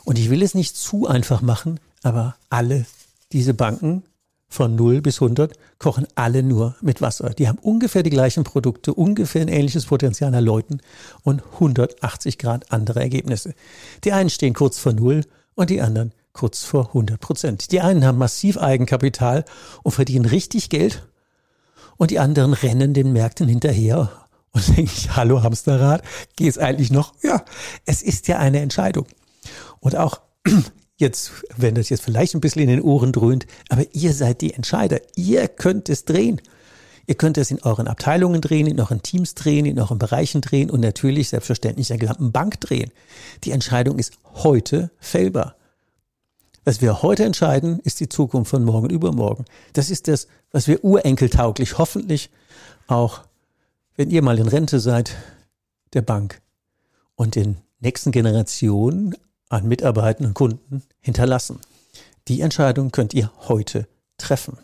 Und 0.05 0.19
ich 0.19 0.29
will 0.29 0.43
es 0.43 0.55
nicht 0.55 0.77
zu 0.77 1.07
einfach 1.07 1.41
machen, 1.41 1.81
aber 2.03 2.37
alle 2.51 2.85
diese 3.33 3.55
Banken 3.55 4.05
von 4.51 4.77
0 4.77 5.01
bis 5.01 5.23
100 5.23 5.55
kochen 5.79 6.07
alle 6.15 6.43
nur 6.43 6.77
mit 6.83 7.01
Wasser. 7.01 7.31
Die 7.31 7.49
haben 7.49 7.59
ungefähr 7.59 8.03
die 8.03 8.11
gleichen 8.11 8.45
Produkte, 8.45 8.93
ungefähr 8.93 9.41
ein 9.41 9.49
ähnliches 9.49 9.87
Potenzial 9.87 10.35
an 10.35 10.45
Leuten 10.45 10.81
und 11.23 11.43
180 11.55 12.37
Grad 12.37 12.71
andere 12.71 13.01
Ergebnisse. 13.01 13.55
Die 14.05 14.13
einen 14.13 14.31
stehen 14.31 14.53
kurz 14.53 14.79
vor 14.79 14.93
0 14.93 15.23
und 15.55 15.71
die 15.71 15.81
anderen 15.81 16.13
kurz 16.35 16.65
vor 16.65 16.89
100 16.89 17.19
Prozent. 17.19 17.73
Die 17.73 17.81
einen 17.81 18.05
haben 18.05 18.19
massiv 18.19 18.59
Eigenkapital 18.59 19.47
und 19.83 19.93
verdienen 19.93 20.27
richtig 20.27 20.69
Geld 20.69 21.07
und 21.97 22.11
die 22.11 22.19
anderen 22.19 22.53
rennen 22.53 22.93
den 22.93 23.13
Märkten 23.15 23.49
hinterher 23.49 24.11
und 24.51 24.69
denken, 24.77 25.17
hallo 25.17 25.43
Hamsterrad, 25.43 26.03
geht's 26.37 26.59
eigentlich 26.59 26.91
noch? 26.91 27.15
Ja, 27.23 27.45
es 27.87 28.03
ist 28.03 28.29
ja 28.29 28.39
eine 28.39 28.61
Entscheidung. 28.61 29.07
Und 29.81 29.97
auch 29.97 30.21
jetzt, 30.97 31.31
wenn 31.57 31.77
das 31.77 31.89
jetzt 31.89 32.03
vielleicht 32.03 32.35
ein 32.35 32.41
bisschen 32.41 32.63
in 32.63 32.69
den 32.69 32.83
Ohren 32.83 33.13
dröhnt, 33.13 33.47
aber 33.69 33.85
ihr 33.93 34.13
seid 34.13 34.41
die 34.41 34.53
Entscheider. 34.53 35.01
Ihr 35.17 35.49
könnt 35.49 35.89
es 35.89 36.05
drehen. 36.05 36.41
Ihr 37.07 37.17
könnt 37.17 37.37
es 37.37 37.51
in 37.51 37.63
euren 37.63 37.87
Abteilungen 37.87 38.41
drehen, 38.41 38.67
in 38.67 38.81
euren 38.81 39.03
Teams 39.03 39.35
drehen, 39.35 39.67
in 39.67 39.79
euren 39.79 39.99
Bereichen 39.99 40.41
drehen 40.41 40.71
und 40.71 40.81
natürlich 40.81 41.29
selbstverständlich 41.29 41.91
in 41.91 41.99
der 41.99 42.09
gesamten 42.09 42.33
Bank 42.33 42.61
drehen. 42.61 42.91
Die 43.45 43.51
Entscheidung 43.51 43.99
ist 43.99 44.15
heute 44.33 44.91
fällbar. 44.99 45.57
Was 46.65 46.81
wir 46.81 47.03
heute 47.03 47.25
entscheiden, 47.25 47.79
ist 47.81 48.01
die 48.01 48.09
Zukunft 48.09 48.51
von 48.51 48.65
morgen 48.65 48.89
übermorgen. 48.89 49.45
Das 49.75 49.91
ist 49.91 50.09
das, 50.09 50.29
was 50.51 50.67
wir 50.67 50.83
urenkeltauglich 50.83 51.77
hoffentlich 51.77 52.31
auch, 52.87 53.21
wenn 53.97 54.11
ihr 54.11 54.23
mal 54.23 54.39
in 54.39 54.49
Rente 54.49 54.81
seid, 54.81 55.15
der 55.93 56.03
Bank 56.03 56.41
und 57.17 57.35
den 57.35 57.59
nächsten 57.81 58.13
Generationen 58.13 59.15
an 59.51 59.69
Mitarbeitern 59.69 60.29
und 60.29 60.35
Kunden 60.35 60.83
hinterlassen. 61.01 61.61
Die 62.29 62.41
Entscheidung 62.41 62.91
könnt 62.91 63.13
ihr 63.13 63.31
heute 63.47 63.87
treffen. 64.17 64.57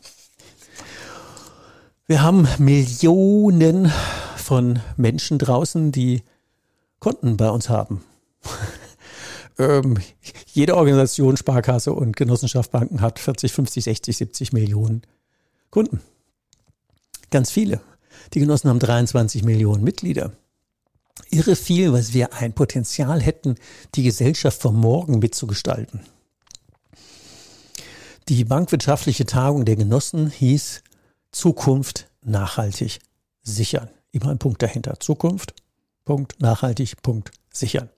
Wir 2.07 2.23
haben 2.23 2.49
Millionen 2.59 3.93
von 4.37 4.81
Menschen 4.97 5.39
draußen, 5.39 5.93
die 5.93 6.23
Konten 6.99 7.37
bei 7.37 7.51
uns 7.51 7.69
haben. 7.69 8.03
Ähm, 9.61 9.99
jede 10.53 10.77
Organisation, 10.77 11.37
Sparkasse 11.37 11.93
und 11.93 12.17
Genossenschaft 12.17 12.71
Banken 12.71 13.01
hat 13.01 13.19
40, 13.19 13.53
50, 13.53 13.85
60, 13.85 14.17
70 14.17 14.53
Millionen 14.53 15.03
Kunden. 15.71 16.01
Ganz 17.31 17.51
viele. 17.51 17.81
Die 18.35 18.41
Genossen 18.41 18.69
haben 18.69 18.79
23 18.79 19.45
Millionen 19.45 19.85
Mitglieder 19.85 20.33
irre 21.31 21.57
viel, 21.57 21.93
was 21.93 22.13
wir 22.13 22.35
ein 22.35 22.53
Potenzial 22.53 23.21
hätten, 23.21 23.57
die 23.95 24.03
Gesellschaft 24.03 24.61
von 24.61 24.75
morgen 24.75 25.19
mitzugestalten. 25.19 26.01
Die 28.29 28.45
bankwirtschaftliche 28.45 29.27
Tagung 29.27 29.65
der 29.65 29.77
Genossen 29.77 30.31
hieß 30.31 30.83
Zukunft 31.33 32.09
nachhaltig 32.23 33.01
sichern. 33.43 33.89
Immer 34.13 34.31
ein 34.31 34.39
Punkt 34.39 34.63
dahinter. 34.63 34.99
Zukunft, 35.01 35.55
Punkt, 36.05 36.41
nachhaltig, 36.41 37.03
Punkt, 37.03 37.33
sichern. 37.53 37.89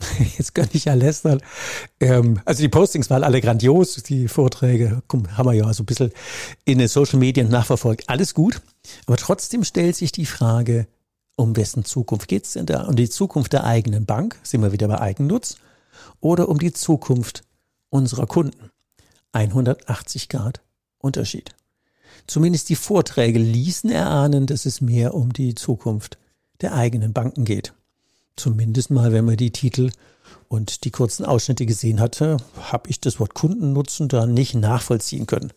Jetzt 0.38 0.54
könnte 0.54 0.76
ich 0.76 0.84
ja 0.84 0.94
lästern. 0.94 1.40
Ähm, 2.00 2.40
also 2.44 2.62
die 2.62 2.68
Postings 2.68 3.10
waren 3.10 3.24
alle 3.24 3.40
grandios, 3.40 3.94
die 4.02 4.28
Vorträge 4.28 5.02
haben 5.08 5.46
wir 5.46 5.54
ja 5.54 5.72
so 5.72 5.82
ein 5.82 5.86
bisschen 5.86 6.12
in 6.64 6.78
den 6.78 6.88
Social 6.88 7.18
Medien 7.18 7.48
nachverfolgt. 7.48 8.08
Alles 8.08 8.34
gut. 8.34 8.60
Aber 9.06 9.16
trotzdem 9.16 9.64
stellt 9.64 9.96
sich 9.96 10.12
die 10.12 10.26
Frage, 10.26 10.86
um 11.36 11.56
wessen 11.56 11.84
Zukunft 11.84 12.28
geht's 12.28 12.52
denn 12.52 12.66
da? 12.66 12.84
Um 12.84 12.96
die 12.96 13.08
Zukunft 13.08 13.52
der 13.52 13.64
eigenen 13.64 14.06
Bank, 14.06 14.36
sind 14.42 14.62
wir 14.62 14.72
wieder 14.72 14.88
bei 14.88 15.00
Eigennutz, 15.00 15.56
oder 16.20 16.48
um 16.48 16.58
die 16.58 16.72
Zukunft 16.72 17.42
unserer 17.90 18.26
Kunden? 18.26 18.70
180 19.32 20.28
Grad 20.28 20.62
Unterschied. 20.98 21.54
Zumindest 22.26 22.68
die 22.68 22.76
Vorträge 22.76 23.38
ließen 23.38 23.90
erahnen, 23.90 24.46
dass 24.46 24.66
es 24.66 24.80
mehr 24.80 25.14
um 25.14 25.32
die 25.32 25.54
Zukunft 25.54 26.18
der 26.60 26.74
eigenen 26.74 27.12
Banken 27.12 27.44
geht. 27.44 27.72
Zumindest 28.38 28.90
mal, 28.90 29.12
wenn 29.12 29.24
man 29.24 29.36
die 29.36 29.50
Titel 29.50 29.90
und 30.46 30.84
die 30.84 30.92
kurzen 30.92 31.24
Ausschnitte 31.24 31.66
gesehen 31.66 31.98
hatte, 31.98 32.36
habe 32.60 32.88
ich 32.88 33.00
das 33.00 33.18
Wort 33.18 33.34
Kundennutzen 33.34 34.06
da 34.06 34.26
nicht 34.26 34.54
nachvollziehen 34.54 35.26
können. 35.26 35.52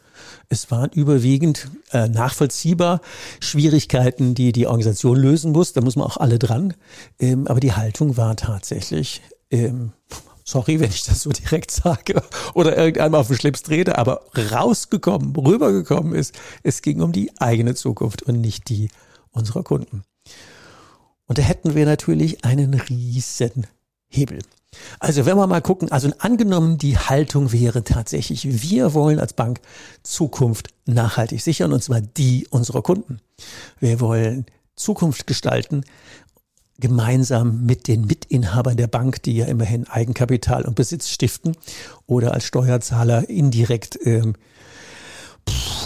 Es 0.50 0.72
waren 0.72 0.90
überwiegend 0.90 1.70
äh, 1.92 2.08
nachvollziehbar 2.08 3.02
Schwierigkeiten, 3.40 4.34
die 4.34 4.52
die 4.52 4.66
Organisation 4.66 5.16
lösen 5.16 5.52
muss. 5.52 5.74
Da 5.74 5.82
muss 5.82 5.96
man 5.96 6.08
auch 6.08 6.18
alle 6.18 6.40
dran. 6.40 6.74
Ähm, 7.20 7.48
aber 7.48 7.60
die 7.60 7.74
Haltung 7.74 8.18
war 8.18 8.36
tatsächlich, 8.36 9.22
ähm, 9.52 9.92
sorry, 10.44 10.80
wenn 10.80 10.90
ich 10.90 11.04
das 11.04 11.22
so 11.22 11.30
direkt 11.30 11.70
sage 11.70 12.24
oder 12.56 12.76
irgendeinmal 12.76 13.22
auf 13.22 13.28
den 13.28 13.38
Schlips 13.38 13.62
trete, 13.62 14.00
aber 14.00 14.26
rausgekommen, 14.36 15.36
rübergekommen 15.36 16.16
ist, 16.16 16.34
es 16.64 16.82
ging 16.82 17.02
um 17.02 17.12
die 17.12 17.32
eigene 17.40 17.76
Zukunft 17.76 18.24
und 18.24 18.42
nicht 18.42 18.70
die 18.70 18.90
unserer 19.32 19.64
Kunden. 19.64 20.04
Und 21.32 21.38
da 21.38 21.44
hätten 21.44 21.76
wir 21.76 21.86
natürlich 21.86 22.44
einen 22.44 22.74
riesen 22.74 23.66
Hebel. 24.10 24.40
Also 25.00 25.26
wenn 25.26 25.38
wir 25.38 25.48
mal 25.48 25.62
gucken, 25.62 25.90
also 25.90 26.12
angenommen 26.20 26.78
die 26.78 26.98
Haltung 26.98 27.54
wäre 27.54 27.86
tatsächlich, 27.86 28.62
wir 28.62 28.94
wollen 28.94 29.18
als 29.18 29.32
Bank 29.32 29.62
Zukunft 30.04 30.74
nachhaltig 30.86 31.42
sichern 31.42 31.72
und 31.72 31.82
zwar 31.82 32.02
die 32.02 32.48
unserer 32.50 32.82
Kunden. 32.82 33.22
Wir 33.80 34.02
wollen 34.02 34.46
Zukunft 34.76 35.26
gestalten, 35.26 35.86
gemeinsam 36.82 37.66
mit 37.66 37.88
den 37.88 38.08
Mitinhabern 38.08 38.76
der 38.76 38.88
Bank, 38.88 39.24
die 39.24 39.38
ja 39.38 39.46
immerhin 39.46 39.88
Eigenkapital 39.88 40.66
und 40.66 40.76
Besitz 40.76 41.08
stiften 41.08 41.56
oder 42.08 42.34
als 42.34 42.44
Steuerzahler 42.44 43.30
indirekt 43.30 43.98
ähm, 44.04 44.36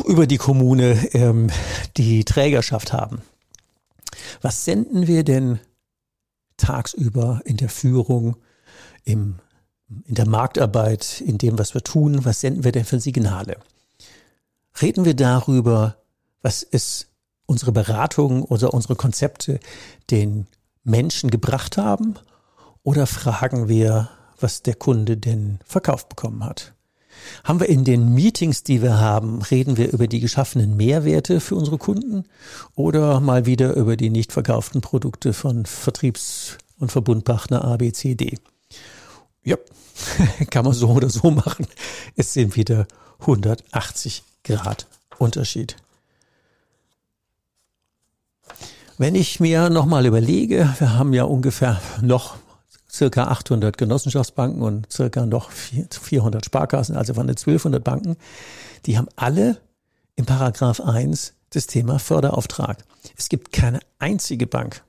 über 0.08 0.26
die 0.26 0.38
Kommune 0.38 1.08
ähm, 1.14 1.52
die 1.98 2.26
Trägerschaft 2.26 2.94
haben. 2.94 3.22
Was 4.42 4.66
senden 4.66 5.08
wir 5.08 5.24
denn 5.24 5.60
tagsüber 6.58 7.42
in 7.46 7.58
der 7.58 7.70
Führung, 7.70 8.38
im, 9.04 9.40
in 10.06 10.16
der 10.16 10.28
Marktarbeit, 10.28 11.22
in 11.22 11.38
dem, 11.38 11.60
was 11.60 11.74
wir 11.74 11.82
tun? 11.82 12.26
Was 12.26 12.42
senden 12.42 12.64
wir 12.64 12.72
denn 12.72 12.86
für 12.86 13.00
Signale? 13.00 13.58
Reden 14.82 15.06
wir 15.06 15.16
darüber, 15.16 15.98
was 16.42 16.64
es 16.64 17.08
unsere 17.46 17.72
Beratung 17.72 18.44
oder 18.44 18.74
unsere 18.74 18.96
Konzepte 18.96 19.60
den 20.10 20.48
Menschen 20.84 21.30
gebracht 21.30 21.78
haben? 21.78 22.16
Oder 22.84 23.08
fragen 23.08 23.68
wir, 23.68 24.10
was 24.40 24.62
der 24.62 24.76
Kunde 24.76 25.18
denn 25.18 25.60
verkauft 25.66 26.10
bekommen 26.10 26.44
hat? 26.44 26.75
Haben 27.44 27.60
wir 27.60 27.70
in 27.70 27.84
den 27.84 28.14
Meetings, 28.14 28.64
die 28.64 28.82
wir 28.82 29.00
haben, 29.00 29.42
reden 29.42 29.78
wir 29.78 29.92
über 29.92 30.08
die 30.08 30.20
geschaffenen 30.20 30.76
Mehrwerte 30.76 31.40
für 31.40 31.56
unsere 31.56 31.78
Kunden 31.78 32.26
oder 32.76 33.20
mal 33.20 33.46
wieder 33.46 33.76
über 33.76 33.98
die 33.98 34.10
nicht 34.10 34.32
verkauften 34.32 34.82
Produkte 34.82 35.34
von 35.34 35.66
Vertriebs- 35.66 36.58
und 36.80 36.92
Verbundpartner 36.92 37.64
A, 37.64 37.78
B, 37.78 37.92
C, 37.92 38.16
D? 38.16 38.38
Ja, 39.44 39.58
kann 40.50 40.66
man 40.66 40.74
so 40.74 40.90
oder 40.90 41.10
so 41.10 41.32
machen. 41.32 41.68
Es 42.16 42.34
sind 42.34 42.56
wieder 42.56 42.88
180 43.20 44.24
Grad 44.44 44.88
Unterschied. 45.18 45.78
Wenn 48.98 49.16
ich 49.16 49.40
mir 49.40 49.70
nochmal 49.70 50.06
überlege, 50.06 50.74
wir 50.80 50.94
haben 50.94 51.14
ja 51.14 51.26
ungefähr 51.26 51.82
noch 52.02 52.38
circa 52.96 53.26
800 53.26 53.78
Genossenschaftsbanken 53.78 54.62
und 54.62 54.92
circa 54.92 55.26
noch 55.26 55.52
400 55.52 56.46
Sparkassen, 56.46 56.96
also 56.96 57.16
waren 57.16 57.30
es 57.30 57.42
1200 57.42 57.84
Banken. 57.84 58.16
Die 58.86 58.98
haben 58.98 59.08
alle 59.16 59.58
im 60.16 60.26
Paragraph 60.26 60.80
1 60.80 61.34
das 61.52 61.68
Thema 61.68 62.00
Förderauftrag. 62.00 62.84
Es 63.18 63.30
gibt 63.30 63.52
keine 63.52 63.80
einzige 64.00 64.48
Bank, 64.48 64.84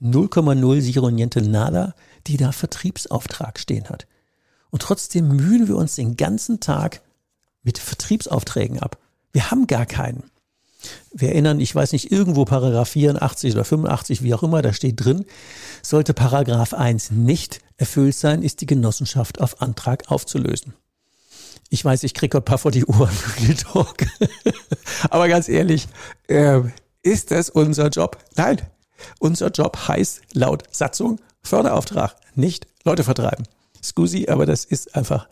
0,0 0.00 1.10
niente 1.10 1.42
nada, 1.42 1.94
die 2.26 2.36
da 2.36 2.52
Vertriebsauftrag 2.52 3.58
stehen 3.58 3.88
hat. 3.88 4.06
Und 4.70 4.82
trotzdem 4.82 5.28
mühen 5.28 5.66
wir 5.66 5.76
uns 5.76 5.96
den 5.96 6.16
ganzen 6.16 6.60
Tag 6.60 7.00
mit 7.62 7.78
Vertriebsaufträgen 7.78 8.78
ab. 8.78 8.98
Wir 9.32 9.50
haben 9.50 9.66
gar 9.66 9.86
keinen. 9.86 10.30
Wir 11.12 11.30
erinnern, 11.30 11.60
ich 11.60 11.74
weiß 11.74 11.92
nicht, 11.92 12.12
irgendwo 12.12 12.44
Paragraph 12.44 12.90
84 12.90 13.54
oder 13.54 13.64
85, 13.64 14.22
wie 14.22 14.34
auch 14.34 14.42
immer, 14.42 14.62
da 14.62 14.72
steht 14.72 15.04
drin, 15.04 15.24
sollte 15.82 16.14
Paragraph 16.14 16.74
1 16.74 17.10
nicht 17.10 17.60
erfüllt 17.76 18.14
sein, 18.14 18.42
ist 18.42 18.60
die 18.60 18.66
Genossenschaft 18.66 19.40
auf 19.40 19.60
Antrag 19.60 20.10
aufzulösen. 20.10 20.74
Ich 21.70 21.84
weiß, 21.84 22.04
ich 22.04 22.14
kriege 22.14 22.38
ein 22.38 22.44
paar 22.44 22.58
vor 22.58 22.70
die 22.70 22.86
Ohren, 22.86 23.16
Talk. 23.72 24.06
Aber 25.10 25.28
ganz 25.28 25.48
ehrlich, 25.48 25.86
äh, 26.28 26.60
ist 27.02 27.30
das 27.30 27.50
unser 27.50 27.88
Job? 27.88 28.18
Nein. 28.36 28.62
Unser 29.20 29.50
Job 29.50 29.76
heißt 29.88 30.22
laut 30.32 30.64
Satzung 30.70 31.20
Förderauftrag, 31.42 32.16
nicht 32.34 32.66
Leute 32.84 33.04
vertreiben. 33.04 33.46
Scusi, 33.82 34.28
aber 34.28 34.44
das 34.44 34.64
ist 34.64 34.94
einfach 34.96 35.28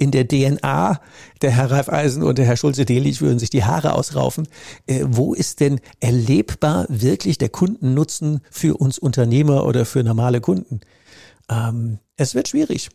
in 0.00 0.10
der 0.10 0.26
DNA, 0.26 0.98
der 1.42 1.50
Herr 1.50 1.70
Raiffeisen 1.70 2.22
und 2.22 2.38
der 2.38 2.46
Herr 2.46 2.56
Schulze-Delitzsch 2.56 3.20
würden 3.20 3.38
sich 3.38 3.50
die 3.50 3.64
Haare 3.64 3.92
ausraufen. 3.92 4.48
Äh, 4.86 5.04
wo 5.06 5.34
ist 5.34 5.60
denn 5.60 5.78
erlebbar 6.00 6.86
wirklich 6.88 7.36
der 7.36 7.50
Kundennutzen 7.50 8.40
für 8.50 8.78
uns 8.78 8.98
Unternehmer 8.98 9.66
oder 9.66 9.84
für 9.84 10.02
normale 10.02 10.40
Kunden? 10.40 10.80
Ähm, 11.50 11.98
es 12.16 12.34
wird 12.34 12.48
schwierig. 12.48 12.88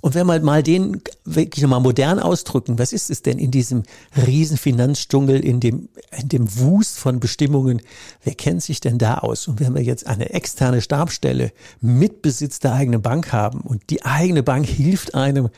Und 0.00 0.14
wenn 0.14 0.26
wir 0.26 0.40
mal 0.40 0.62
den 0.62 1.02
wirklich 1.24 1.62
nochmal 1.62 1.80
modern 1.80 2.18
ausdrücken, 2.18 2.78
was 2.78 2.92
ist 2.92 3.10
es 3.10 3.22
denn 3.22 3.38
in 3.38 3.50
diesem 3.50 3.84
riesen 4.26 4.56
Finanzdschungel, 4.56 5.44
in 5.44 5.60
dem, 5.60 5.88
in 6.16 6.28
dem 6.28 6.58
Wust 6.58 6.98
von 6.98 7.20
Bestimmungen, 7.20 7.80
wer 8.22 8.34
kennt 8.34 8.62
sich 8.62 8.80
denn 8.80 8.98
da 8.98 9.18
aus? 9.18 9.48
Und 9.48 9.60
wenn 9.60 9.74
wir 9.74 9.82
jetzt 9.82 10.06
eine 10.06 10.30
externe 10.30 10.80
Stabstelle 10.80 11.52
mit 11.80 12.22
Besitz 12.22 12.58
der 12.58 12.74
eigenen 12.74 13.02
Bank 13.02 13.32
haben 13.32 13.60
und 13.60 13.90
die 13.90 14.04
eigene 14.04 14.42
Bank 14.42 14.66
hilft 14.66 15.14
einem, 15.14 15.48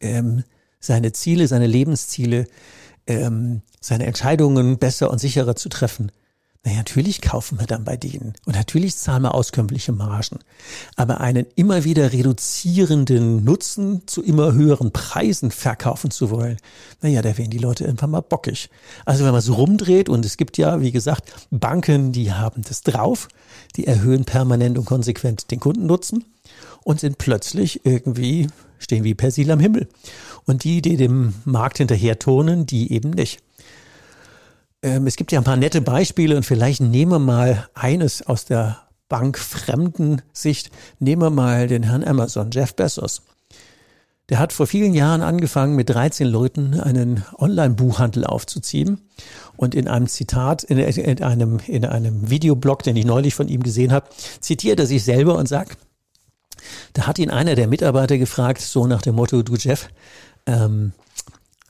ähm, 0.00 0.44
seine 0.80 1.12
Ziele, 1.12 1.46
seine 1.46 1.66
Lebensziele, 1.66 2.46
ähm, 3.06 3.62
seine 3.80 4.06
Entscheidungen 4.06 4.78
besser 4.78 5.10
und 5.10 5.18
sicherer 5.18 5.56
zu 5.56 5.68
treffen. 5.68 6.10
Naja, 6.62 6.76
natürlich 6.76 7.22
kaufen 7.22 7.58
wir 7.58 7.66
dann 7.66 7.84
bei 7.84 7.96
denen 7.96 8.34
und 8.44 8.54
natürlich 8.54 8.94
zahlen 8.94 9.22
wir 9.22 9.34
auskömmliche 9.34 9.92
Margen. 9.92 10.40
Aber 10.94 11.22
einen 11.22 11.46
immer 11.56 11.84
wieder 11.84 12.12
reduzierenden 12.12 13.42
Nutzen 13.42 14.02
zu 14.06 14.22
immer 14.22 14.52
höheren 14.52 14.92
Preisen 14.92 15.52
verkaufen 15.52 16.10
zu 16.10 16.28
wollen, 16.28 16.58
naja, 17.00 17.22
da 17.22 17.38
werden 17.38 17.50
die 17.50 17.58
Leute 17.58 17.84
irgendwann 17.84 18.10
mal 18.10 18.20
bockig. 18.20 18.68
Also 19.06 19.24
wenn 19.24 19.32
man 19.32 19.40
so 19.40 19.54
rumdreht 19.54 20.10
und 20.10 20.26
es 20.26 20.36
gibt 20.36 20.58
ja, 20.58 20.82
wie 20.82 20.92
gesagt, 20.92 21.32
Banken, 21.50 22.12
die 22.12 22.30
haben 22.30 22.60
das 22.60 22.82
drauf, 22.82 23.28
die 23.76 23.86
erhöhen 23.86 24.26
permanent 24.26 24.76
und 24.76 24.84
konsequent 24.84 25.50
den 25.50 25.60
Kundennutzen 25.60 26.26
und 26.84 27.00
sind 27.00 27.16
plötzlich 27.16 27.86
irgendwie 27.86 28.48
stehen 28.80 29.04
wie 29.04 29.14
Persil 29.14 29.50
am 29.52 29.60
Himmel. 29.60 29.88
Und 30.46 30.64
die, 30.64 30.82
die 30.82 30.96
dem 30.96 31.34
Markt 31.44 31.78
hinterher 31.78 32.18
turnen, 32.18 32.66
die 32.66 32.92
eben 32.92 33.10
nicht. 33.10 33.40
Ähm, 34.82 35.06
es 35.06 35.14
gibt 35.14 35.30
ja 35.30 35.38
ein 35.38 35.44
paar 35.44 35.56
nette 35.56 35.80
Beispiele 35.80 36.36
und 36.36 36.44
vielleicht 36.44 36.80
nehmen 36.80 37.12
wir 37.12 37.18
mal 37.20 37.68
eines 37.74 38.26
aus 38.26 38.46
der 38.46 38.82
bankfremden 39.08 40.22
Sicht. 40.32 40.70
Nehmen 40.98 41.22
wir 41.22 41.30
mal 41.30 41.68
den 41.68 41.84
Herrn 41.84 42.02
Amazon, 42.04 42.50
Jeff 42.50 42.74
Bezos. 42.74 43.22
Der 44.30 44.38
hat 44.38 44.52
vor 44.52 44.68
vielen 44.68 44.94
Jahren 44.94 45.22
angefangen, 45.22 45.74
mit 45.74 45.90
13 45.90 46.26
Leuten 46.26 46.78
einen 46.78 47.24
Online-Buchhandel 47.36 48.24
aufzuziehen. 48.24 49.00
Und 49.56 49.74
in 49.74 49.88
einem 49.88 50.06
Zitat, 50.06 50.62
in, 50.62 50.78
in, 50.78 51.22
einem, 51.22 51.58
in 51.66 51.84
einem 51.84 52.30
Videoblog, 52.30 52.84
den 52.84 52.94
ich 52.94 53.04
neulich 53.04 53.34
von 53.34 53.48
ihm 53.48 53.62
gesehen 53.62 53.92
habe, 53.92 54.08
zitiert 54.38 54.78
er 54.78 54.86
sich 54.86 55.02
selber 55.02 55.36
und 55.36 55.48
sagt, 55.48 55.76
da 56.92 57.06
hat 57.06 57.18
ihn 57.18 57.30
einer 57.30 57.54
der 57.54 57.68
Mitarbeiter 57.68 58.18
gefragt, 58.18 58.60
so 58.60 58.86
nach 58.86 59.02
dem 59.02 59.14
Motto, 59.14 59.42
du 59.42 59.56
Jeff, 59.56 59.88
ähm, 60.46 60.92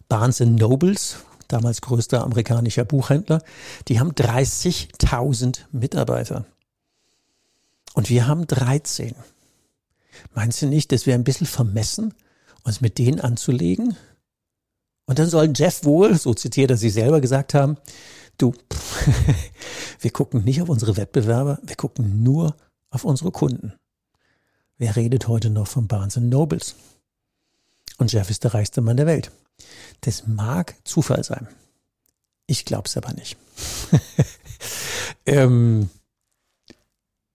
Barnes 0.09 0.40
Nobles, 0.40 1.18
damals 1.48 1.81
größter 1.81 2.24
amerikanischer 2.24 2.85
Buchhändler, 2.85 3.42
die 3.88 4.00
haben 4.00 4.12
30.000 4.12 5.61
Mitarbeiter. 5.72 6.46
Und 7.94 8.09
wir 8.09 8.26
haben 8.26 8.46
13. 8.46 9.14
Meinst 10.35 10.62
du 10.62 10.66
nicht, 10.66 10.92
das 10.92 11.07
wäre 11.07 11.18
ein 11.18 11.24
bisschen 11.24 11.46
vermessen, 11.46 12.14
uns 12.62 12.81
mit 12.81 12.98
denen 12.98 13.20
anzulegen? 13.20 13.96
Und 15.07 15.18
dann 15.18 15.29
soll 15.29 15.53
Jeff 15.55 15.85
wohl, 15.85 16.16
so 16.16 16.35
zitiert 16.35 16.70
er 16.70 16.76
sie 16.76 16.90
selber, 16.90 17.20
gesagt 17.20 17.55
haben, 17.55 17.79
du, 18.38 18.53
wir 20.00 20.11
gucken 20.12 20.44
nicht 20.44 20.62
auf 20.62 20.68
unsere 20.68 20.96
Wettbewerber, 20.96 21.59
wir 21.62 21.76
gucken 21.76 22.22
nur 22.22 22.57
auf 22.90 23.05
unsere 23.05 23.33
Kunden. 23.33 23.72
Wer 24.81 24.97
redet 24.97 25.29
heute 25.29 25.51
noch 25.51 25.66
von 25.66 25.88
Barnes 25.88 26.16
Nobles? 26.16 26.75
Und 27.99 28.11
Jeff 28.12 28.31
ist 28.31 28.45
der 28.45 28.55
reichste 28.55 28.81
Mann 28.81 28.97
der 28.97 29.05
Welt. 29.05 29.31
Das 30.01 30.27
mag 30.27 30.75
Zufall 30.85 31.23
sein. 31.23 31.49
Ich 32.47 32.64
glaube 32.64 32.88
es 32.88 32.97
aber 32.97 33.12
nicht. 33.12 33.37
ähm, 35.27 35.90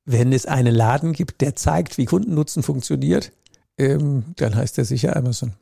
wenn 0.05 0.33
es 0.33 0.47
einen 0.47 0.73
Laden 0.73 1.13
gibt, 1.13 1.41
der 1.41 1.55
zeigt, 1.55 1.99
wie 1.99 2.05
Kundennutzen 2.05 2.63
funktioniert, 2.63 3.31
ähm, 3.77 4.33
dann 4.37 4.55
heißt 4.55 4.79
er 4.79 4.85
sicher 4.85 5.15
Amazon. 5.15 5.53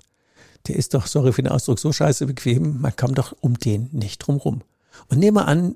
Der 0.67 0.77
ist 0.77 0.93
doch, 0.93 1.05
sorry 1.05 1.33
für 1.33 1.43
den 1.43 1.51
Ausdruck, 1.51 1.79
so 1.79 1.91
scheiße 1.91 2.27
bequem, 2.27 2.79
man 2.79 2.95
kommt 2.95 3.17
doch 3.17 3.35
um 3.41 3.59
den 3.59 3.89
nicht 3.91 4.19
drum 4.19 4.37
rum. 4.37 4.61
Und 5.09 5.19
nehmen 5.19 5.35
wir 5.35 5.49
an, 5.49 5.75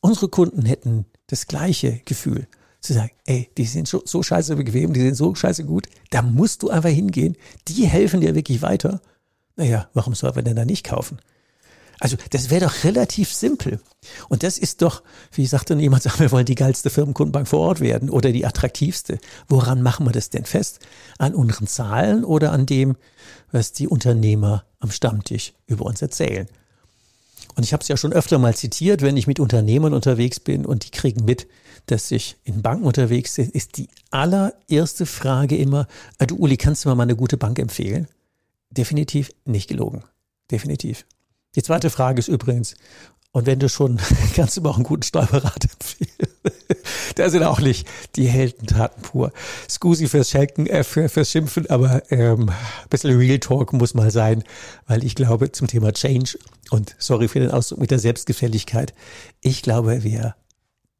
unsere 0.00 0.28
Kunden 0.28 0.66
hätten 0.66 1.06
das 1.28 1.46
gleiche 1.46 2.00
Gefühl. 2.04 2.48
Zu 2.86 2.92
sagen, 2.92 3.10
ey, 3.24 3.50
die 3.58 3.64
sind 3.64 3.88
so, 3.88 4.02
so 4.04 4.22
scheiße 4.22 4.54
bequem, 4.54 4.92
die 4.92 5.00
sind 5.00 5.16
so 5.16 5.34
scheiße 5.34 5.64
gut, 5.64 5.88
da 6.10 6.22
musst 6.22 6.62
du 6.62 6.70
einfach 6.70 6.90
hingehen. 6.90 7.36
Die 7.66 7.84
helfen 7.84 8.20
dir 8.20 8.36
wirklich 8.36 8.62
weiter. 8.62 9.00
Naja, 9.56 9.88
warum 9.92 10.14
soll 10.14 10.30
man 10.36 10.44
denn 10.44 10.54
da 10.54 10.64
nicht 10.64 10.84
kaufen? 10.84 11.18
Also 11.98 12.16
das 12.30 12.48
wäre 12.50 12.66
doch 12.66 12.84
relativ 12.84 13.32
simpel. 13.32 13.80
Und 14.28 14.44
das 14.44 14.56
ist 14.56 14.82
doch, 14.82 15.02
wie 15.32 15.46
sagte 15.46 15.74
jemand, 15.74 16.04
sagen 16.04 16.18
wir 16.20 16.30
wollen 16.30 16.46
die 16.46 16.54
geilste 16.54 16.90
Firmenkundenbank 16.90 17.48
vor 17.48 17.58
Ort 17.58 17.80
werden 17.80 18.08
oder 18.08 18.30
die 18.30 18.46
attraktivste. 18.46 19.18
Woran 19.48 19.82
machen 19.82 20.06
wir 20.06 20.12
das 20.12 20.30
denn 20.30 20.44
fest? 20.44 20.78
An 21.18 21.34
unseren 21.34 21.66
Zahlen 21.66 22.24
oder 22.24 22.52
an 22.52 22.66
dem, 22.66 22.94
was 23.50 23.72
die 23.72 23.88
Unternehmer 23.88 24.64
am 24.78 24.92
Stammtisch 24.92 25.54
über 25.66 25.86
uns 25.86 26.00
erzählen? 26.02 26.46
Und 27.56 27.64
ich 27.64 27.72
habe 27.72 27.80
es 27.80 27.88
ja 27.88 27.96
schon 27.96 28.12
öfter 28.12 28.38
mal 28.38 28.54
zitiert, 28.54 29.02
wenn 29.02 29.16
ich 29.16 29.26
mit 29.26 29.40
Unternehmern 29.40 29.94
unterwegs 29.94 30.38
bin 30.38 30.66
und 30.66 30.84
die 30.84 30.90
kriegen 30.90 31.24
mit, 31.24 31.48
dass 31.86 32.10
ich 32.10 32.36
in 32.44 32.62
Banken 32.62 32.84
unterwegs 32.84 33.34
bin, 33.34 33.50
ist 33.50 33.76
die 33.76 33.88
allererste 34.10 35.06
Frage 35.06 35.56
immer, 35.56 35.86
äh, 36.18 36.26
du 36.26 36.36
Uli, 36.36 36.56
kannst 36.56 36.84
du 36.84 36.88
mir 36.88 36.94
mal 36.94 37.04
eine 37.04 37.16
gute 37.16 37.36
Bank 37.36 37.58
empfehlen? 37.58 38.08
Definitiv 38.70 39.30
nicht 39.44 39.68
gelogen. 39.68 40.02
Definitiv. 40.50 41.06
Die 41.54 41.62
zweite 41.62 41.90
Frage 41.90 42.18
ist 42.18 42.28
übrigens, 42.28 42.74
und 43.32 43.46
wenn 43.46 43.58
du 43.58 43.68
schon, 43.68 43.98
kannst 44.34 44.56
du 44.56 44.62
mir 44.62 44.70
auch 44.70 44.76
einen 44.76 44.84
guten 44.84 45.02
Steuerberater 45.02 45.68
empfehlen. 45.80 46.30
da 47.16 47.28
sind 47.28 47.42
auch 47.42 47.60
nicht 47.60 47.86
die 48.16 48.28
Heldentaten 48.28 49.02
pur. 49.02 49.32
Scusi 49.68 50.08
fürs 50.08 50.30
Schenken, 50.30 50.66
äh, 50.66 50.84
für, 50.84 51.08
fürs 51.08 51.30
Schimpfen, 51.30 51.68
aber 51.68 52.02
ähm, 52.10 52.48
ein 52.48 52.88
bisschen 52.88 53.16
Real 53.16 53.38
Talk 53.38 53.72
muss 53.72 53.94
mal 53.94 54.10
sein, 54.10 54.42
weil 54.86 55.04
ich 55.04 55.14
glaube 55.14 55.52
zum 55.52 55.66
Thema 55.66 55.92
Change 55.92 56.38
und 56.70 56.96
sorry 56.98 57.28
für 57.28 57.40
den 57.40 57.50
Ausdruck 57.50 57.80
mit 57.80 57.90
der 57.90 57.98
Selbstgefälligkeit, 57.98 58.94
ich 59.42 59.62
glaube, 59.62 60.02
wir 60.02 60.34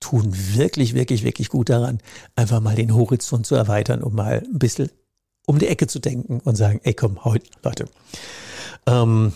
tun 0.06 0.32
wirklich, 0.54 0.94
wirklich, 0.94 1.24
wirklich 1.24 1.48
gut 1.48 1.68
daran, 1.68 1.98
einfach 2.36 2.60
mal 2.60 2.76
den 2.76 2.94
Horizont 2.94 3.44
zu 3.46 3.54
erweitern, 3.54 4.02
um 4.02 4.14
mal 4.14 4.42
ein 4.44 4.58
bisschen 4.58 4.90
um 5.46 5.58
die 5.58 5.68
Ecke 5.68 5.86
zu 5.86 5.98
denken 5.98 6.40
und 6.44 6.56
sagen, 6.56 6.80
ey 6.84 6.94
komm, 6.94 7.24
heute, 7.24 7.46
Leute. 7.62 7.86
Ähm, 8.86 9.32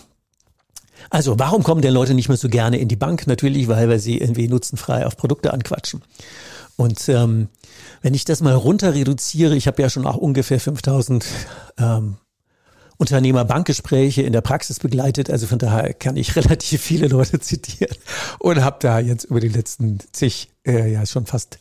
also, 1.09 1.39
warum 1.39 1.63
kommen 1.63 1.81
denn 1.81 1.93
Leute 1.93 2.13
nicht 2.13 2.29
mehr 2.29 2.37
so 2.37 2.47
gerne 2.47 2.77
in 2.77 2.87
die 2.87 2.95
Bank? 2.95 3.27
Natürlich, 3.27 3.67
weil 3.67 3.89
wir 3.89 3.99
sie 3.99 4.17
irgendwie 4.17 4.47
nutzenfrei 4.47 5.05
auf 5.05 5.17
Produkte 5.17 5.51
anquatschen. 5.51 6.03
Und 6.77 7.09
ähm, 7.09 7.49
wenn 8.01 8.13
ich 8.13 8.23
das 8.23 8.41
mal 8.41 8.53
runter 8.53 8.93
reduziere, 8.93 9.55
ich 9.55 9.67
habe 9.67 9.81
ja 9.81 9.89
schon 9.89 10.05
auch 10.05 10.17
ungefähr 10.17 10.59
5000 10.59 11.25
ähm, 11.79 12.17
Unternehmer-Bankgespräche 13.01 14.21
in 14.21 14.31
der 14.31 14.41
Praxis 14.41 14.79
begleitet. 14.79 15.29
Also 15.29 15.47
von 15.47 15.59
daher 15.59 15.93
kann 15.93 16.15
ich 16.15 16.35
relativ 16.37 16.81
viele 16.81 17.07
Leute 17.07 17.39
zitieren 17.39 17.97
und 18.39 18.63
habe 18.63 18.77
da 18.79 18.99
jetzt 18.99 19.25
über 19.25 19.39
die 19.39 19.49
letzten 19.49 19.99
zig, 20.11 20.49
äh, 20.65 20.91
ja 20.91 21.05
schon 21.05 21.25
fast 21.25 21.57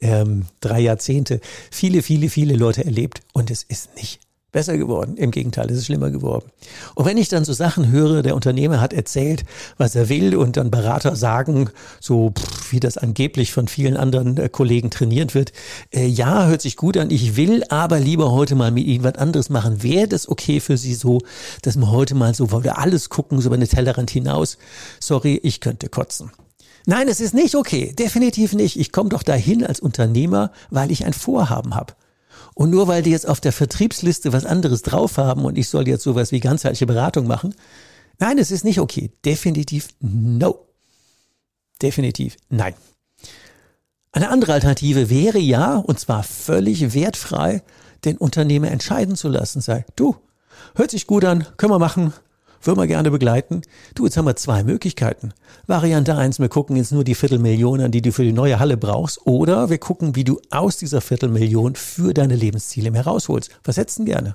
ähm, 0.00 0.46
drei 0.60 0.80
Jahrzehnte 0.80 1.40
viele, 1.70 2.02
viele, 2.02 2.30
viele 2.30 2.54
Leute 2.54 2.84
erlebt 2.84 3.20
und 3.32 3.50
es 3.50 3.64
ist 3.64 3.96
nicht 3.96 4.20
besser 4.56 4.78
geworden. 4.78 5.18
Im 5.18 5.32
Gegenteil, 5.32 5.70
es 5.70 5.76
ist 5.76 5.84
schlimmer 5.84 6.10
geworden. 6.10 6.50
Und 6.94 7.04
wenn 7.04 7.18
ich 7.18 7.28
dann 7.28 7.44
so 7.44 7.52
Sachen 7.52 7.90
höre, 7.92 8.22
der 8.22 8.34
Unternehmer 8.34 8.80
hat 8.80 8.94
erzählt, 8.94 9.44
was 9.76 9.94
er 9.94 10.08
will 10.08 10.34
und 10.34 10.56
dann 10.56 10.70
Berater 10.70 11.14
sagen, 11.14 11.68
so 12.00 12.30
pff, 12.30 12.72
wie 12.72 12.80
das 12.80 12.96
angeblich 12.96 13.52
von 13.52 13.68
vielen 13.68 13.98
anderen 13.98 14.38
äh, 14.38 14.48
Kollegen 14.48 14.88
trainiert 14.88 15.34
wird, 15.34 15.52
äh, 15.94 16.06
ja, 16.06 16.46
hört 16.46 16.62
sich 16.62 16.76
gut 16.76 16.96
an, 16.96 17.10
ich 17.10 17.36
will 17.36 17.64
aber 17.68 18.00
lieber 18.00 18.32
heute 18.32 18.54
mal 18.54 18.70
mit 18.70 18.86
Ihnen 18.86 19.04
was 19.04 19.16
anderes 19.16 19.50
machen. 19.50 19.82
Wäre 19.82 20.08
das 20.08 20.26
okay 20.26 20.58
für 20.60 20.78
Sie 20.78 20.94
so, 20.94 21.20
dass 21.60 21.76
wir 21.76 21.90
heute 21.90 22.14
mal 22.14 22.34
so, 22.34 22.50
weil 22.50 22.64
wir 22.64 22.78
alles 22.78 23.10
gucken, 23.10 23.42
so 23.42 23.48
über 23.48 23.56
eine 23.56 23.68
Tellerrand 23.68 24.10
hinaus? 24.10 24.56
Sorry, 25.00 25.38
ich 25.42 25.60
könnte 25.60 25.90
kotzen. 25.90 26.30
Nein, 26.86 27.08
es 27.08 27.20
ist 27.20 27.34
nicht 27.34 27.56
okay, 27.56 27.92
definitiv 27.92 28.54
nicht. 28.54 28.80
Ich 28.80 28.90
komme 28.90 29.10
doch 29.10 29.22
dahin 29.22 29.66
als 29.66 29.80
Unternehmer, 29.80 30.50
weil 30.70 30.90
ich 30.90 31.04
ein 31.04 31.12
Vorhaben 31.12 31.74
habe. 31.74 31.92
Und 32.54 32.70
nur 32.70 32.88
weil 32.88 33.02
die 33.02 33.10
jetzt 33.10 33.28
auf 33.28 33.40
der 33.40 33.52
Vertriebsliste 33.52 34.32
was 34.32 34.46
anderes 34.46 34.82
drauf 34.82 35.18
haben 35.18 35.44
und 35.44 35.58
ich 35.58 35.68
soll 35.68 35.88
jetzt 35.88 36.02
sowas 36.02 36.32
wie 36.32 36.40
ganzheitliche 36.40 36.86
Beratung 36.86 37.26
machen, 37.26 37.54
nein, 38.18 38.38
es 38.38 38.50
ist 38.50 38.64
nicht 38.64 38.80
okay. 38.80 39.10
Definitiv 39.24 39.88
no. 40.00 40.66
Definitiv 41.82 42.36
nein. 42.48 42.74
Eine 44.12 44.30
andere 44.30 44.54
Alternative 44.54 45.10
wäre 45.10 45.38
ja, 45.38 45.76
und 45.76 46.00
zwar 46.00 46.22
völlig 46.22 46.94
wertfrei, 46.94 47.62
den 48.06 48.16
Unternehmer 48.16 48.70
entscheiden 48.70 49.14
zu 49.14 49.28
lassen. 49.28 49.60
Sei, 49.60 49.84
du, 49.94 50.16
hört 50.74 50.90
sich 50.90 51.06
gut 51.06 51.24
an, 51.26 51.46
können 51.58 51.72
wir 51.72 51.78
machen, 51.78 52.14
würden 52.66 52.78
wir 52.78 52.86
gerne 52.86 53.10
begleiten. 53.10 53.62
Du, 53.94 54.04
jetzt 54.04 54.16
haben 54.16 54.26
wir 54.26 54.36
zwei 54.36 54.62
Möglichkeiten. 54.64 55.32
Variante 55.66 56.16
eins: 56.16 56.38
wir 56.38 56.48
gucken 56.48 56.76
jetzt 56.76 56.92
nur 56.92 57.04
die 57.04 57.14
Viertelmillion 57.14 57.80
an, 57.80 57.92
die 57.92 58.02
du 58.02 58.12
für 58.12 58.24
die 58.24 58.32
neue 58.32 58.58
Halle 58.58 58.76
brauchst. 58.76 59.26
Oder 59.26 59.70
wir 59.70 59.78
gucken, 59.78 60.16
wie 60.16 60.24
du 60.24 60.40
aus 60.50 60.76
dieser 60.76 61.00
Viertelmillion 61.00 61.74
für 61.74 62.14
deine 62.14 62.36
Lebensziele 62.36 62.90
mehr 62.90 63.06
rausholst. 63.06 63.50
Was 63.64 63.76
hättest 63.76 64.00
du 64.00 64.04
gerne? 64.04 64.34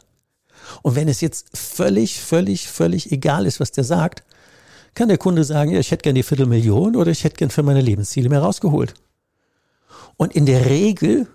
Und 0.81 0.95
wenn 0.95 1.07
es 1.07 1.21
jetzt 1.21 1.57
völlig, 1.57 2.19
völlig, 2.21 2.67
völlig 2.67 3.11
egal 3.11 3.45
ist, 3.45 3.59
was 3.59 3.71
der 3.71 3.83
sagt, 3.83 4.23
kann 4.93 5.07
der 5.07 5.17
Kunde 5.17 5.43
sagen, 5.43 5.71
ja, 5.71 5.79
ich 5.79 5.91
hätte 5.91 6.03
gerne 6.03 6.19
die 6.19 6.23
Viertelmillion 6.23 6.95
oder 6.95 7.11
ich 7.11 7.23
hätte 7.23 7.37
gerne 7.37 7.51
für 7.51 7.63
meine 7.63 7.81
Lebensziele 7.81 8.29
mehr 8.29 8.41
rausgeholt. 8.41 8.93
Und 10.17 10.35
in 10.35 10.45
der 10.45 10.65
Regel, 10.65 11.27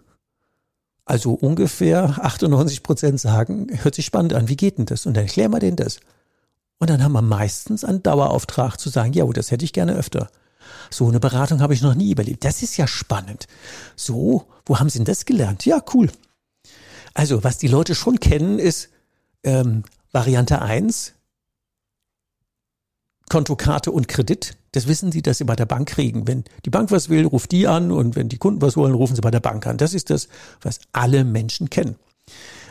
also 1.05 1.33
ungefähr 1.33 2.19
98 2.25 2.83
Prozent 2.83 3.21
sagen, 3.21 3.69
hört 3.83 3.95
sich 3.95 4.07
spannend 4.07 4.35
an, 4.35 4.49
wie 4.49 4.57
geht 4.57 4.79
denn 4.79 4.87
das? 4.87 5.07
Und 5.07 5.17
dann 5.17 5.25
erklär 5.25 5.49
mal 5.49 5.61
denen 5.61 5.77
das. 5.77 6.01
Und 6.79 6.91
dann 6.91 7.03
haben 7.03 7.13
wir 7.13 7.23
meistens 7.23 7.85
einen 7.85 8.03
Dauerauftrag 8.03 8.79
zu 8.79 8.91
sagen, 8.91 9.13
ja, 9.13 9.25
das 9.27 9.51
hätte 9.51 9.65
ich 9.65 9.73
gerne 9.73 9.95
öfter. 9.95 10.29
So 10.91 11.09
eine 11.09 11.21
Beratung 11.21 11.61
habe 11.61 11.75
ich 11.75 11.83
noch 11.83 11.95
nie 11.95 12.11
überlebt. 12.11 12.45
Das 12.45 12.63
ist 12.63 12.77
ja 12.77 12.87
spannend. 12.87 13.47
So, 13.95 14.47
wo 14.67 14.79
haben 14.79 14.91
Sie 14.91 14.99
denn 14.99 15.07
das 15.07 15.25
gelernt? 15.25 15.65
Ja, 15.65 15.83
cool. 15.95 16.11
Also, 17.15 17.45
was 17.45 17.59
die 17.59 17.69
Leute 17.69 17.95
schon 17.95 18.21
kennen, 18.21 18.59
ist 18.59 18.91
ähm, 19.43 19.85
Variante 20.13 20.61
eins: 20.61 21.15
Kontokarte 23.29 23.91
und 23.91 24.09
Kredit. 24.09 24.57
Das 24.73 24.87
wissen 24.87 25.13
Sie, 25.13 25.23
dass 25.23 25.39
Sie 25.39 25.45
bei 25.45 25.57
der 25.57 25.65
Bank 25.65 25.89
kriegen. 25.89 26.27
Wenn 26.27 26.45
die 26.67 26.71
Bank 26.71 26.91
was 26.91 27.09
will, 27.09 27.25
ruft 27.25 27.53
die 27.53 27.67
an 27.67 27.91
und 27.91 28.17
wenn 28.17 28.29
die 28.29 28.39
Kunden 28.39 28.61
was 28.61 28.77
wollen, 28.77 28.95
rufen 28.95 29.17
Sie 29.17 29.23
bei 29.23 29.31
der 29.31 29.41
Bank 29.41 29.67
an. 29.67 29.79
Das 29.79 29.95
ist 29.95 30.11
das, 30.11 30.29
was 30.61 30.81
alle 30.93 31.25
Menschen 31.25 31.71
kennen. 31.71 31.97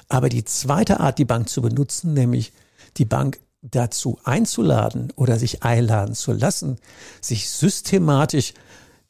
Aber 0.08 0.30
die 0.30 0.46
zweite 0.46 1.00
Art, 1.00 1.18
die 1.18 1.26
Bank 1.26 1.50
zu 1.50 1.64
benutzen, 1.64 2.14
nämlich 2.14 2.54
die 2.98 3.06
Bank 3.06 3.40
dazu 3.72 4.20
einzuladen 4.24 5.12
oder 5.16 5.40
sich 5.40 5.64
einladen 5.64 6.16
zu 6.16 6.34
lassen, 6.34 6.78
sich 7.22 7.50
systematisch 7.50 8.54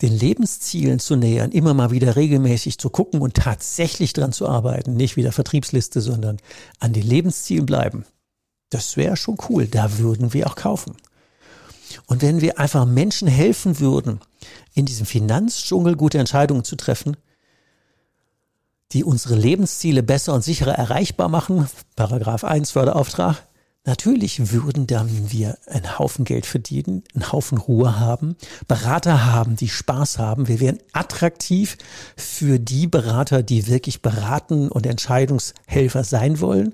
den 0.01 0.17
Lebenszielen 0.17 0.99
zu 0.99 1.15
nähern, 1.15 1.51
immer 1.51 1.73
mal 1.73 1.91
wieder 1.91 2.15
regelmäßig 2.15 2.77
zu 2.77 2.89
gucken 2.89 3.21
und 3.21 3.35
tatsächlich 3.35 4.13
dran 4.13 4.33
zu 4.33 4.47
arbeiten, 4.47 4.95
nicht 4.95 5.15
wieder 5.15 5.31
Vertriebsliste, 5.31 6.01
sondern 6.01 6.37
an 6.79 6.93
den 6.93 7.03
Lebenszielen 7.03 7.65
bleiben. 7.65 8.05
Das 8.69 8.97
wäre 8.97 9.15
schon 9.15 9.37
cool, 9.49 9.67
da 9.67 9.97
würden 9.97 10.33
wir 10.33 10.47
auch 10.47 10.55
kaufen. 10.55 10.97
Und 12.07 12.21
wenn 12.21 12.41
wir 12.41 12.59
einfach 12.59 12.85
Menschen 12.85 13.27
helfen 13.27 13.79
würden, 13.79 14.19
in 14.73 14.85
diesem 14.85 15.05
Finanzdschungel 15.05 15.95
gute 15.95 16.17
Entscheidungen 16.17 16.65
zu 16.65 16.75
treffen, 16.75 17.15
die 18.91 19.03
unsere 19.03 19.35
Lebensziele 19.35 20.03
besser 20.03 20.33
und 20.33 20.43
sicherer 20.43 20.73
erreichbar 20.73 21.29
machen, 21.29 21.67
Paragraph 21.95 22.43
1 22.43 22.71
Förderauftrag, 22.71 23.43
Natürlich 23.85 24.51
würden 24.51 24.87
dann 24.87 25.31
wir 25.31 25.57
einen 25.67 25.99
Haufen 25.99 26.25
Geld 26.25 26.47
verdienen, 26.47 27.03
einen 27.13 27.31
Haufen 27.31 27.59
Ruhe 27.59 27.99
haben, 27.99 28.35
Berater 28.67 29.25
haben, 29.25 29.55
die 29.55 29.69
Spaß 29.69 30.17
haben. 30.17 30.47
Wir 30.47 30.59
wären 30.59 30.79
attraktiv 30.91 31.77
für 32.17 32.59
die 32.59 32.87
Berater, 32.87 33.43
die 33.43 33.67
wirklich 33.67 34.01
beraten 34.01 34.69
und 34.69 34.87
Entscheidungshelfer 34.87 36.03
sein 36.03 36.39
wollen. 36.39 36.73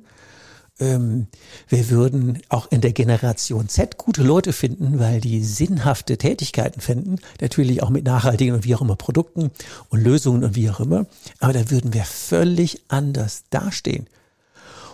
Ähm, 0.80 1.28
wir 1.68 1.90
würden 1.90 2.42
auch 2.48 2.72
in 2.72 2.80
der 2.80 2.94
Generation 2.94 3.68
Z 3.68 3.98
gute 3.98 4.24
Leute 4.24 4.54
finden, 4.54 4.98
weil 4.98 5.20
die 5.20 5.44
sinnhafte 5.44 6.18
Tätigkeiten 6.18 6.80
finden. 6.80 7.18
Natürlich 7.42 7.84
auch 7.84 7.90
mit 7.90 8.06
nachhaltigen 8.06 8.56
und 8.56 8.64
wie 8.64 8.74
auch 8.74 8.82
immer 8.82 8.96
Produkten 8.96 9.52
und 9.90 10.02
Lösungen 10.02 10.46
und 10.46 10.56
wie 10.56 10.70
auch 10.70 10.80
immer. 10.80 11.06
Aber 11.40 11.52
da 11.52 11.70
würden 11.70 11.94
wir 11.94 12.06
völlig 12.06 12.82
anders 12.88 13.44
dastehen. 13.50 14.08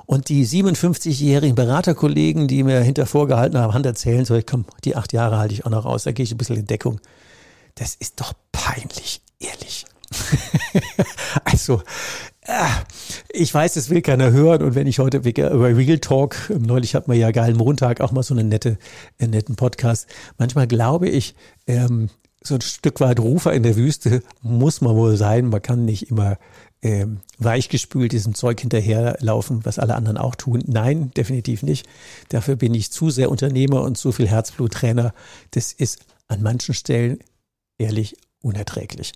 Und 0.07 0.29
die 0.29 0.47
57-jährigen 0.47 1.55
Beraterkollegen, 1.55 2.47
die 2.47 2.63
mir 2.63 2.79
hinter 2.79 3.05
vorgehalten 3.05 3.59
haben, 3.59 3.73
Hand 3.73 3.85
erzählen, 3.85 4.23
so, 4.23 4.39
komm, 4.43 4.65
die 4.85 4.95
acht 4.95 5.11
Jahre 5.11 5.37
halte 5.37 5.53
ich 5.53 5.65
auch 5.65 5.69
noch 5.69 5.83
raus, 5.83 6.03
da 6.03 6.13
gehe 6.13 6.23
ich 6.23 6.31
ein 6.31 6.37
bisschen 6.37 6.55
in 6.55 6.65
Deckung. 6.65 7.01
Das 7.75 7.93
ist 7.93 8.19
doch 8.21 8.33
peinlich, 8.53 9.21
ehrlich. 9.39 9.85
also, 11.43 11.81
äh, 12.41 12.69
ich 13.29 13.53
weiß, 13.53 13.75
es 13.75 13.89
will 13.89 14.01
keiner 14.01 14.31
hören. 14.31 14.63
Und 14.63 14.75
wenn 14.75 14.87
ich 14.87 14.99
heute 14.99 15.17
über 15.17 15.75
Real 15.75 15.99
Talk, 15.99 16.37
ähm, 16.49 16.61
neulich 16.61 16.95
hatten 16.95 17.11
wir 17.11 17.17
ja 17.19 17.31
geilen 17.31 17.57
Montag 17.57 17.99
auch 17.99 18.13
mal 18.13 18.23
so 18.23 18.33
einen 18.33 18.47
nette, 18.47 18.77
einen 19.19 19.31
netten 19.31 19.57
Podcast. 19.57 20.07
Manchmal 20.37 20.67
glaube 20.67 21.09
ich, 21.09 21.35
ähm, 21.67 22.09
so 22.41 22.55
ein 22.55 22.61
Stück 22.61 23.01
weit 23.01 23.19
Rufer 23.19 23.51
in 23.51 23.63
der 23.63 23.75
Wüste 23.75 24.23
muss 24.41 24.79
man 24.79 24.95
wohl 24.95 25.17
sein. 25.17 25.49
Man 25.49 25.61
kann 25.61 25.83
nicht 25.83 26.09
immer 26.09 26.37
ähm, 26.87 27.19
weichgespült 27.37 28.13
diesem 28.13 28.33
Zeug 28.33 28.61
hinterherlaufen, 28.61 29.65
was 29.65 29.77
alle 29.77 29.95
anderen 29.95 30.17
auch 30.17 30.35
tun. 30.35 30.63
Nein, 30.67 31.11
definitiv 31.17 31.61
nicht. 31.61 31.85
Dafür 32.29 32.55
bin 32.55 32.73
ich 32.73 32.93
zu 32.93 33.09
sehr 33.09 33.29
Unternehmer 33.29 33.81
und 33.81 33.97
zu 33.97 34.13
viel 34.13 34.27
Herzbluttrainer. 34.27 35.13
Das 35.51 35.73
ist 35.73 36.05
an 36.29 36.41
manchen 36.41 36.73
Stellen 36.73 37.19
ehrlich 37.77 38.15
unerträglich. 38.41 39.11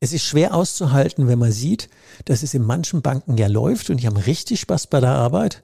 Es 0.00 0.12
ist 0.12 0.24
schwer 0.24 0.54
auszuhalten, 0.54 1.28
wenn 1.28 1.38
man 1.38 1.50
sieht, 1.50 1.88
dass 2.26 2.42
es 2.42 2.52
in 2.52 2.62
manchen 2.62 3.00
Banken 3.00 3.38
ja 3.38 3.46
läuft 3.46 3.88
und 3.88 4.02
die 4.02 4.06
haben 4.06 4.18
richtig 4.18 4.60
Spaß 4.60 4.88
bei 4.88 5.00
der 5.00 5.12
Arbeit. 5.12 5.62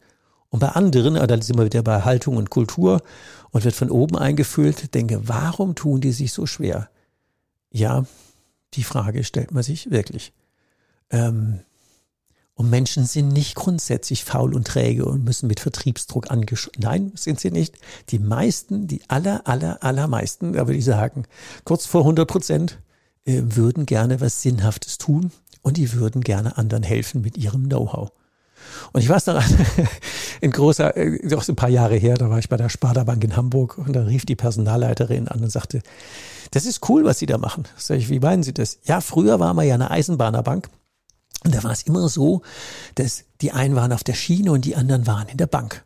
Und 0.49 0.61
bei 0.61 0.71
anderen, 0.71 1.19
ah, 1.19 1.27
da 1.27 1.41
sind 1.43 1.59
wir 1.59 1.67
wieder 1.67 1.83
bei 1.83 2.01
Haltung 2.03 2.39
und 2.39 2.49
Kultur 2.49 3.03
und 3.51 3.65
wird 3.65 3.75
von 3.75 3.91
oben 3.91 4.17
eingefüllt, 4.17 4.95
denke, 4.95 5.29
warum 5.29 5.75
tun 5.75 6.01
die 6.01 6.13
sich 6.13 6.33
so 6.33 6.47
schwer? 6.47 6.89
Ja, 7.71 8.07
die 8.75 8.83
Frage 8.83 9.25
stellt 9.25 9.53
man 9.53 9.63
sich 9.63 9.91
wirklich. 9.91 10.33
Ähm, 11.11 11.61
und 12.61 12.69
Menschen 12.69 13.07
sind 13.07 13.29
nicht 13.29 13.55
grundsätzlich 13.55 14.23
faul 14.23 14.55
und 14.55 14.67
träge 14.67 15.07
und 15.07 15.25
müssen 15.25 15.47
mit 15.47 15.61
Vertriebsdruck 15.61 16.31
angeschaut. 16.31 16.75
Nein, 16.79 17.11
sind 17.15 17.41
sie 17.41 17.51
nicht. 17.51 17.77
Die 18.11 18.19
meisten, 18.19 18.87
die 18.87 19.01
aller, 19.09 19.47
aller, 19.47 19.83
allermeisten, 19.83 20.53
da 20.53 20.67
würde 20.67 20.77
ich 20.77 20.85
sagen, 20.85 21.25
kurz 21.65 21.87
vor 21.87 22.03
100 22.03 22.29
Prozent, 22.29 22.79
äh, 23.25 23.41
würden 23.43 23.87
gerne 23.87 24.21
was 24.21 24.43
Sinnhaftes 24.43 24.99
tun 24.99 25.33
und 25.63 25.79
die 25.79 25.95
würden 25.95 26.21
gerne 26.21 26.59
anderen 26.59 26.83
helfen 26.83 27.23
mit 27.23 27.39
ihrem 27.39 27.65
Know-how. 27.65 28.13
Und 28.93 29.01
ich 29.01 29.09
weiß 29.09 29.29
noch, 29.29 29.43
in 30.43 30.51
großer, 30.51 30.95
äh, 30.99 31.27
doch 31.29 31.49
ein 31.49 31.57
paar 31.57 31.71
Jahre 31.71 31.97
her, 31.97 32.17
da 32.17 32.29
war 32.29 32.39
ich 32.39 32.51
bei 32.51 32.59
der 32.59 32.69
Sparda 32.69 33.05
Bank 33.05 33.25
in 33.25 33.37
Hamburg 33.37 33.79
und 33.79 33.95
da 33.95 34.03
rief 34.03 34.27
die 34.27 34.37
Personalleiterin 34.37 35.29
an 35.29 35.41
und 35.43 35.51
sagte, 35.51 35.81
das 36.51 36.67
ist 36.67 36.87
cool, 36.91 37.07
was 37.07 37.21
Sie 37.21 37.27
da 37.27 37.39
machen. 37.39 37.65
Sag 37.79 37.97
ich, 37.97 38.11
wie 38.11 38.21
meinen 38.21 38.43
Sie 38.43 38.53
das? 38.53 38.81
Ja, 38.85 39.01
früher 39.01 39.41
waren 39.41 39.57
wir 39.57 39.63
ja 39.63 39.77
eine 39.77 39.91
Eisenbahnerbank 39.91 40.69
und 41.45 41.55
da 41.55 41.63
war 41.63 41.73
es 41.73 41.83
immer 41.83 42.09
so, 42.09 42.43
dass 42.97 43.25
die 43.41 43.53
einen 43.53 43.75
waren 43.75 43.93
auf 43.93 44.05
der 44.05 44.15
Schiene 44.15 44.53
und 44.53 44.65
die 44.65 44.77
anderen 44.77 45.07
waren 45.07 45.29
in 45.29 45.39
der 45.39 45.47
Bank. 45.47 45.85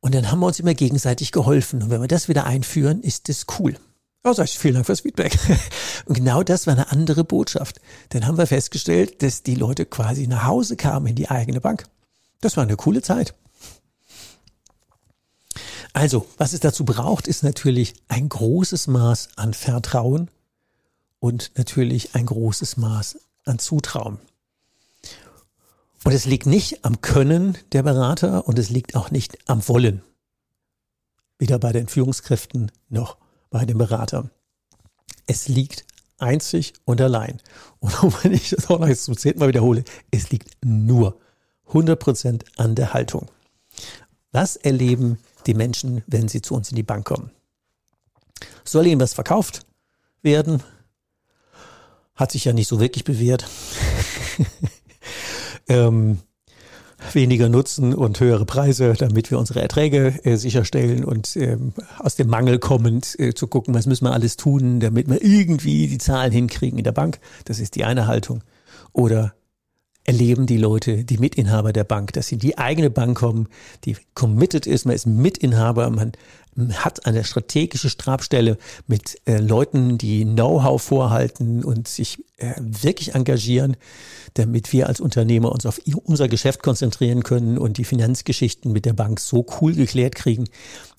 Und 0.00 0.14
dann 0.14 0.30
haben 0.30 0.40
wir 0.40 0.46
uns 0.46 0.60
immer 0.60 0.74
gegenseitig 0.74 1.32
geholfen. 1.32 1.82
Und 1.82 1.90
wenn 1.90 2.00
wir 2.00 2.08
das 2.08 2.28
wieder 2.28 2.44
einführen, 2.44 3.02
ist 3.02 3.28
das 3.28 3.46
cool. 3.58 3.76
Sag 4.24 4.44
ich, 4.44 4.58
vielen 4.58 4.74
Dank 4.74 4.86
fürs 4.86 5.00
Feedback. 5.00 5.38
Und 6.04 6.14
genau 6.14 6.42
das 6.42 6.66
war 6.66 6.74
eine 6.74 6.92
andere 6.92 7.24
Botschaft. 7.24 7.80
Dann 8.10 8.26
haben 8.26 8.36
wir 8.36 8.46
festgestellt, 8.46 9.22
dass 9.22 9.42
die 9.42 9.54
Leute 9.54 9.86
quasi 9.86 10.26
nach 10.26 10.44
Hause 10.44 10.76
kamen 10.76 11.06
in 11.06 11.14
die 11.14 11.30
eigene 11.30 11.60
Bank. 11.60 11.84
Das 12.40 12.56
war 12.56 12.64
eine 12.64 12.76
coole 12.76 13.00
Zeit. 13.00 13.34
Also, 15.94 16.26
was 16.36 16.52
es 16.52 16.60
dazu 16.60 16.84
braucht, 16.84 17.26
ist 17.26 17.42
natürlich 17.42 17.94
ein 18.08 18.28
großes 18.28 18.86
Maß 18.86 19.30
an 19.36 19.54
Vertrauen 19.54 20.30
und 21.20 21.52
natürlich 21.56 22.14
ein 22.14 22.26
großes 22.26 22.76
Maß 22.76 23.18
an 23.44 23.58
Zutrauen. 23.58 24.18
Und 26.04 26.12
es 26.12 26.24
liegt 26.24 26.46
nicht 26.46 26.84
am 26.84 27.00
Können 27.00 27.58
der 27.72 27.82
Berater 27.82 28.46
und 28.46 28.58
es 28.58 28.70
liegt 28.70 28.94
auch 28.94 29.10
nicht 29.10 29.38
am 29.48 29.66
Wollen. 29.68 30.02
Weder 31.38 31.58
bei 31.58 31.72
den 31.72 31.88
Führungskräften 31.88 32.70
noch 32.88 33.16
bei 33.50 33.64
den 33.64 33.78
Beratern. 33.78 34.30
Es 35.26 35.48
liegt 35.48 35.84
einzig 36.18 36.74
und 36.84 37.00
allein. 37.00 37.40
Und 37.80 38.24
wenn 38.24 38.32
ich 38.32 38.50
das 38.50 38.68
auch 38.68 38.80
noch 38.80 38.88
jetzt 38.88 39.04
zum 39.04 39.16
zehnten 39.16 39.38
Mal 39.38 39.48
wiederhole, 39.48 39.84
es 40.10 40.30
liegt 40.30 40.56
nur 40.64 41.20
100% 41.68 42.44
an 42.56 42.74
der 42.74 42.92
Haltung. 42.92 43.30
Was 44.32 44.56
erleben 44.56 45.18
die 45.46 45.54
Menschen, 45.54 46.02
wenn 46.06 46.28
sie 46.28 46.42
zu 46.42 46.54
uns 46.54 46.70
in 46.70 46.76
die 46.76 46.82
Bank 46.82 47.06
kommen? 47.06 47.30
Soll 48.64 48.86
ihnen 48.86 49.00
was 49.00 49.14
verkauft 49.14 49.64
werden? 50.22 50.62
Hat 52.14 52.32
sich 52.32 52.44
ja 52.44 52.52
nicht 52.52 52.68
so 52.68 52.80
wirklich 52.80 53.04
bewährt. 53.04 53.46
ähm, 55.68 56.18
weniger 57.12 57.48
Nutzen 57.48 57.94
und 57.94 58.20
höhere 58.20 58.44
Preise, 58.44 58.94
damit 58.98 59.30
wir 59.30 59.38
unsere 59.38 59.62
Erträge 59.62 60.14
äh, 60.24 60.36
sicherstellen 60.36 61.04
und 61.04 61.36
ähm, 61.36 61.72
aus 61.98 62.16
dem 62.16 62.28
Mangel 62.28 62.58
kommend 62.58 63.18
äh, 63.18 63.34
zu 63.34 63.46
gucken, 63.46 63.74
was 63.74 63.86
müssen 63.86 64.04
wir 64.04 64.12
alles 64.12 64.36
tun, 64.36 64.80
damit 64.80 65.08
wir 65.08 65.22
irgendwie 65.22 65.86
die 65.86 65.98
Zahlen 65.98 66.32
hinkriegen 66.32 66.78
in 66.78 66.84
der 66.84 66.92
Bank. 66.92 67.20
Das 67.44 67.60
ist 67.60 67.76
die 67.76 67.84
eine 67.84 68.06
Haltung. 68.06 68.42
Oder 68.92 69.34
erleben 70.08 70.46
die 70.46 70.56
Leute, 70.56 71.04
die 71.04 71.18
Mitinhaber 71.18 71.74
der 71.74 71.84
Bank, 71.84 72.14
dass 72.14 72.28
sie 72.28 72.36
in 72.36 72.40
die 72.40 72.56
eigene 72.56 72.88
Bank 72.88 73.18
kommen, 73.18 73.48
die 73.84 73.94
committed 74.14 74.66
ist, 74.66 74.86
man 74.86 74.94
ist 74.94 75.06
Mitinhaber, 75.06 75.90
man 75.90 76.12
hat 76.58 77.06
eine 77.06 77.24
strategische 77.24 77.90
Stabstelle 77.90 78.58
mit 78.86 79.20
äh, 79.26 79.38
Leuten, 79.38 79.98
die 79.98 80.24
Know-how 80.24 80.82
vorhalten 80.82 81.64
und 81.64 81.88
sich 81.88 82.24
äh, 82.36 82.54
wirklich 82.58 83.14
engagieren, 83.14 83.76
damit 84.34 84.72
wir 84.72 84.88
als 84.88 85.00
Unternehmer 85.00 85.52
uns 85.52 85.66
auf 85.66 85.80
unser 86.04 86.28
Geschäft 86.28 86.62
konzentrieren 86.62 87.22
können 87.22 87.58
und 87.58 87.78
die 87.78 87.84
Finanzgeschichten 87.84 88.72
mit 88.72 88.84
der 88.84 88.92
Bank 88.92 89.20
so 89.20 89.46
cool 89.60 89.74
geklärt 89.74 90.14
kriegen, 90.14 90.44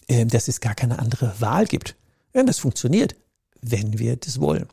äh, 0.08 0.26
dass 0.26 0.48
es 0.48 0.62
gar 0.62 0.76
keine 0.76 1.00
andere 1.00 1.34
Wahl 1.40 1.66
gibt. 1.66 1.96
Ja, 2.34 2.44
das 2.44 2.60
funktioniert, 2.60 3.16
wenn 3.62 4.00
wir 4.00 4.16
das 4.16 4.40
wollen. 4.40 4.68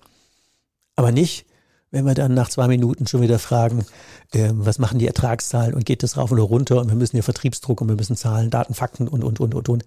Aber 0.95 1.13
nicht, 1.13 1.47
wenn 1.91 2.05
wir 2.05 2.15
dann 2.15 2.35
nach 2.35 2.49
zwei 2.49 2.69
Minuten 2.69 3.07
schon 3.07 3.23
wieder 3.23 3.39
fragen, 3.39 3.87
äh, 4.33 4.51
was 4.53 4.79
machen 4.79 4.99
die 4.99 5.07
Ertragszahlen 5.07 5.75
und 5.75 5.85
geht 5.85 6.03
das 6.03 6.17
rauf 6.17 6.33
oder 6.33 6.43
runter 6.43 6.81
und 6.81 6.89
wir 6.89 6.97
müssen 6.97 7.17
hier 7.17 7.23
Vertriebsdruck 7.23 7.81
und 7.81 7.89
wir 7.89 7.97
müssen 7.97 8.17
Zahlen, 8.17 8.51
Daten, 8.51 8.75
Fakten 8.75 9.09
und, 9.09 9.25
und, 9.25 9.41
und, 9.41 9.55
und, 9.55 9.69
und. 9.69 9.85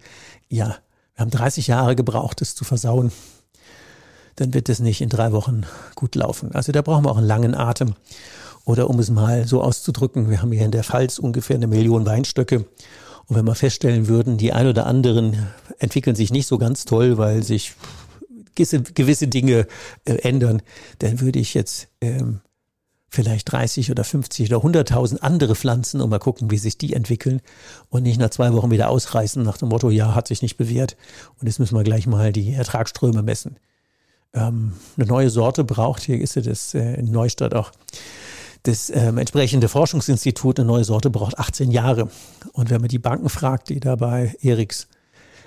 Ja, 0.48 0.76
wir 1.20 1.24
haben 1.24 1.32
30 1.32 1.66
Jahre 1.66 1.96
gebraucht, 1.96 2.40
das 2.40 2.54
zu 2.54 2.64
versauen. 2.64 3.12
Dann 4.36 4.54
wird 4.54 4.70
es 4.70 4.80
nicht 4.80 5.02
in 5.02 5.10
drei 5.10 5.32
Wochen 5.32 5.64
gut 5.94 6.14
laufen. 6.14 6.52
Also 6.52 6.72
da 6.72 6.80
brauchen 6.80 7.04
wir 7.04 7.10
auch 7.10 7.18
einen 7.18 7.26
langen 7.26 7.54
Atem. 7.54 7.94
Oder 8.64 8.88
um 8.88 8.98
es 8.98 9.10
mal 9.10 9.46
so 9.46 9.62
auszudrücken, 9.62 10.30
wir 10.30 10.40
haben 10.40 10.50
hier 10.50 10.64
in 10.64 10.70
der 10.70 10.82
Pfalz 10.82 11.18
ungefähr 11.18 11.56
eine 11.56 11.66
Million 11.66 12.06
Weinstöcke. 12.06 12.64
Und 13.26 13.36
wenn 13.36 13.44
wir 13.44 13.54
feststellen 13.54 14.08
würden, 14.08 14.38
die 14.38 14.54
ein 14.54 14.66
oder 14.66 14.86
anderen 14.86 15.46
entwickeln 15.78 16.16
sich 16.16 16.32
nicht 16.32 16.46
so 16.46 16.56
ganz 16.56 16.86
toll, 16.86 17.18
weil 17.18 17.42
sich 17.42 17.74
gewisse 18.54 19.28
Dinge 19.28 19.66
äh, 20.06 20.14
ändern, 20.22 20.62
dann 21.00 21.20
würde 21.20 21.38
ich 21.38 21.52
jetzt 21.52 21.88
ähm, 22.00 22.40
vielleicht 23.10 23.50
30 23.50 23.90
oder 23.90 24.04
50 24.04 24.52
oder 24.52 24.64
100.000 24.64 25.18
andere 25.18 25.54
Pflanzen 25.54 26.00
und 26.00 26.10
mal 26.10 26.18
gucken, 26.18 26.50
wie 26.50 26.58
sich 26.58 26.78
die 26.78 26.94
entwickeln 26.94 27.40
und 27.88 28.04
nicht 28.04 28.18
nach 28.18 28.30
zwei 28.30 28.52
Wochen 28.52 28.70
wieder 28.70 28.88
ausreißen 28.88 29.42
nach 29.42 29.58
dem 29.58 29.68
Motto, 29.68 29.90
ja, 29.90 30.14
hat 30.14 30.28
sich 30.28 30.42
nicht 30.42 30.56
bewährt 30.56 30.96
und 31.38 31.46
jetzt 31.46 31.58
müssen 31.58 31.76
wir 31.76 31.82
gleich 31.82 32.06
mal 32.06 32.32
die 32.32 32.52
Ertragsströme 32.52 33.22
messen. 33.22 33.56
Ähm, 34.32 34.72
eine 34.96 35.06
neue 35.06 35.30
Sorte 35.30 35.64
braucht, 35.64 36.02
hier 36.02 36.20
ist 36.20 36.36
das 36.36 36.74
äh, 36.74 36.94
in 36.94 37.10
Neustadt 37.10 37.54
auch, 37.54 37.72
das 38.62 38.90
ähm, 38.90 39.18
entsprechende 39.18 39.68
Forschungsinstitut, 39.68 40.60
eine 40.60 40.66
neue 40.66 40.84
Sorte 40.84 41.10
braucht 41.10 41.38
18 41.38 41.70
Jahre. 41.70 42.10
Und 42.52 42.68
wenn 42.68 42.82
man 42.82 42.88
die 42.88 42.98
Banken 42.98 43.30
fragt, 43.30 43.70
die 43.70 43.80
da 43.80 43.96
bei 43.96 44.36
Eriks 44.42 44.86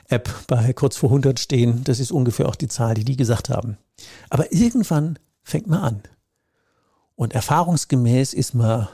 App 0.10 0.30
bei 0.47 0.73
kurz 0.73 0.97
vor 0.97 1.10
100 1.10 1.39
stehen. 1.39 1.84
Das 1.84 1.99
ist 1.99 2.12
ungefähr 2.12 2.47
auch 2.47 2.56
die 2.56 2.67
Zahl, 2.67 2.93
die 2.93 3.06
die 3.06 3.17
gesagt 3.17 3.49
haben. 3.49 3.78
Aber 4.30 4.52
irgendwann 4.52 5.17
fängt 5.43 5.67
man 5.67 5.80
an. 5.80 6.04
Und 7.15 7.34
erfahrungsgemäß 7.34 8.34
ist 8.34 8.54
man, 8.54 8.88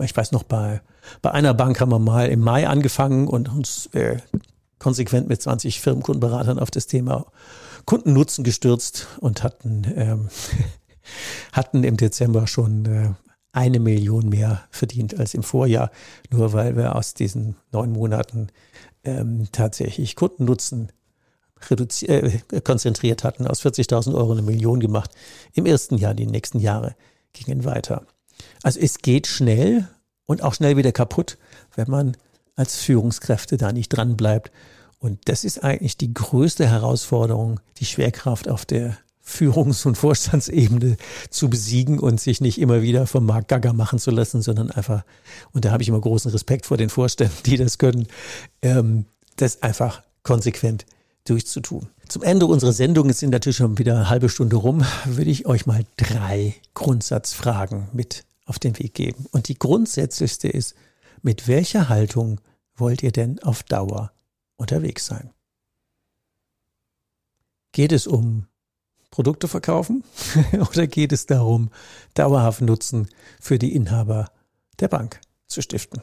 ich 0.00 0.16
weiß 0.16 0.32
noch, 0.32 0.42
bei, 0.42 0.80
bei 1.22 1.30
einer 1.30 1.54
Bank 1.54 1.80
haben 1.80 1.92
wir 1.92 1.98
mal 1.98 2.28
im 2.28 2.40
Mai 2.40 2.66
angefangen 2.66 3.28
und 3.28 3.48
uns 3.48 3.86
äh, 3.92 4.18
konsequent 4.78 5.28
mit 5.28 5.40
20 5.42 5.80
Firmenkundenberatern 5.80 6.58
auf 6.58 6.70
das 6.70 6.86
Thema 6.86 7.26
Kundennutzen 7.84 8.44
gestürzt 8.44 9.06
und 9.20 9.42
hatten, 9.42 9.86
ähm, 9.94 10.28
hatten 11.52 11.84
im 11.84 11.96
Dezember 11.96 12.46
schon 12.46 12.86
äh, 12.86 13.14
eine 13.52 13.80
Million 13.80 14.28
mehr 14.28 14.62
verdient 14.70 15.18
als 15.18 15.32
im 15.32 15.42
Vorjahr, 15.42 15.90
nur 16.30 16.52
weil 16.52 16.76
wir 16.76 16.94
aus 16.94 17.14
diesen 17.14 17.56
neun 17.72 17.92
Monaten 17.92 18.48
ähm, 19.04 19.48
tatsächlich 19.52 20.16
Kundennutzen 20.16 20.92
äh, 21.70 22.38
konzentriert 22.60 23.24
hatten, 23.24 23.46
aus 23.46 23.64
40.000 23.64 24.14
Euro 24.14 24.32
eine 24.32 24.42
Million 24.42 24.80
gemacht. 24.80 25.10
Im 25.54 25.64
ersten 25.64 25.96
Jahr, 25.96 26.12
die 26.12 26.26
nächsten 26.26 26.58
Jahre 26.58 26.96
gingen 27.44 27.64
weiter. 27.64 28.06
Also 28.62 28.80
es 28.80 28.98
geht 28.98 29.26
schnell 29.26 29.88
und 30.26 30.42
auch 30.42 30.54
schnell 30.54 30.76
wieder 30.76 30.92
kaputt, 30.92 31.38
wenn 31.74 31.90
man 31.90 32.16
als 32.56 32.76
Führungskräfte 32.76 33.56
da 33.56 33.72
nicht 33.72 33.90
dran 33.90 34.16
bleibt. 34.16 34.50
Und 34.98 35.20
das 35.26 35.44
ist 35.44 35.62
eigentlich 35.62 35.96
die 35.96 36.12
größte 36.12 36.66
Herausforderung, 36.68 37.60
die 37.78 37.84
Schwerkraft 37.84 38.48
auf 38.48 38.64
der 38.64 38.96
Führungs- 39.20 39.86
und 39.86 39.98
Vorstandsebene 39.98 40.96
zu 41.30 41.50
besiegen 41.50 41.98
und 41.98 42.20
sich 42.20 42.40
nicht 42.40 42.60
immer 42.60 42.80
wieder 42.80 43.06
vom 43.06 43.26
Markt 43.26 43.48
gaga 43.48 43.72
machen 43.72 43.98
zu 43.98 44.10
lassen, 44.10 44.40
sondern 44.40 44.70
einfach, 44.70 45.04
und 45.52 45.64
da 45.64 45.72
habe 45.72 45.82
ich 45.82 45.88
immer 45.88 46.00
großen 46.00 46.30
Respekt 46.30 46.64
vor 46.64 46.76
den 46.76 46.90
Vorständen, 46.90 47.36
die 47.44 47.56
das 47.56 47.78
können, 47.78 48.06
ähm, 48.62 49.06
das 49.36 49.62
einfach 49.62 50.02
konsequent 50.22 50.86
durchzutun. 51.24 51.88
Zum 52.08 52.22
Ende 52.22 52.46
unserer 52.46 52.72
Sendung, 52.72 53.10
es 53.10 53.18
sind 53.18 53.30
natürlich 53.30 53.56
schon 53.56 53.78
wieder 53.78 53.96
eine 53.96 54.08
halbe 54.08 54.28
Stunde 54.28 54.56
rum, 54.56 54.84
würde 55.06 55.30
ich 55.30 55.46
euch 55.46 55.66
mal 55.66 55.84
drei 55.96 56.54
Grundsatzfragen 56.74 57.88
mit 57.92 58.24
auf 58.44 58.60
den 58.60 58.78
Weg 58.78 58.94
geben. 58.94 59.26
Und 59.32 59.48
die 59.48 59.58
grundsätzlichste 59.58 60.48
ist, 60.48 60.76
mit 61.22 61.48
welcher 61.48 61.88
Haltung 61.88 62.40
wollt 62.76 63.02
ihr 63.02 63.10
denn 63.10 63.42
auf 63.42 63.64
Dauer 63.64 64.12
unterwegs 64.56 65.04
sein? 65.04 65.30
Geht 67.72 67.90
es 67.90 68.06
um 68.06 68.46
Produkte 69.10 69.48
verkaufen 69.48 70.04
oder 70.70 70.86
geht 70.86 71.12
es 71.12 71.26
darum, 71.26 71.70
dauerhaft 72.14 72.60
Nutzen 72.60 73.08
für 73.40 73.58
die 73.58 73.74
Inhaber 73.74 74.30
der 74.78 74.88
Bank 74.88 75.20
zu 75.48 75.60
stiften? 75.60 76.02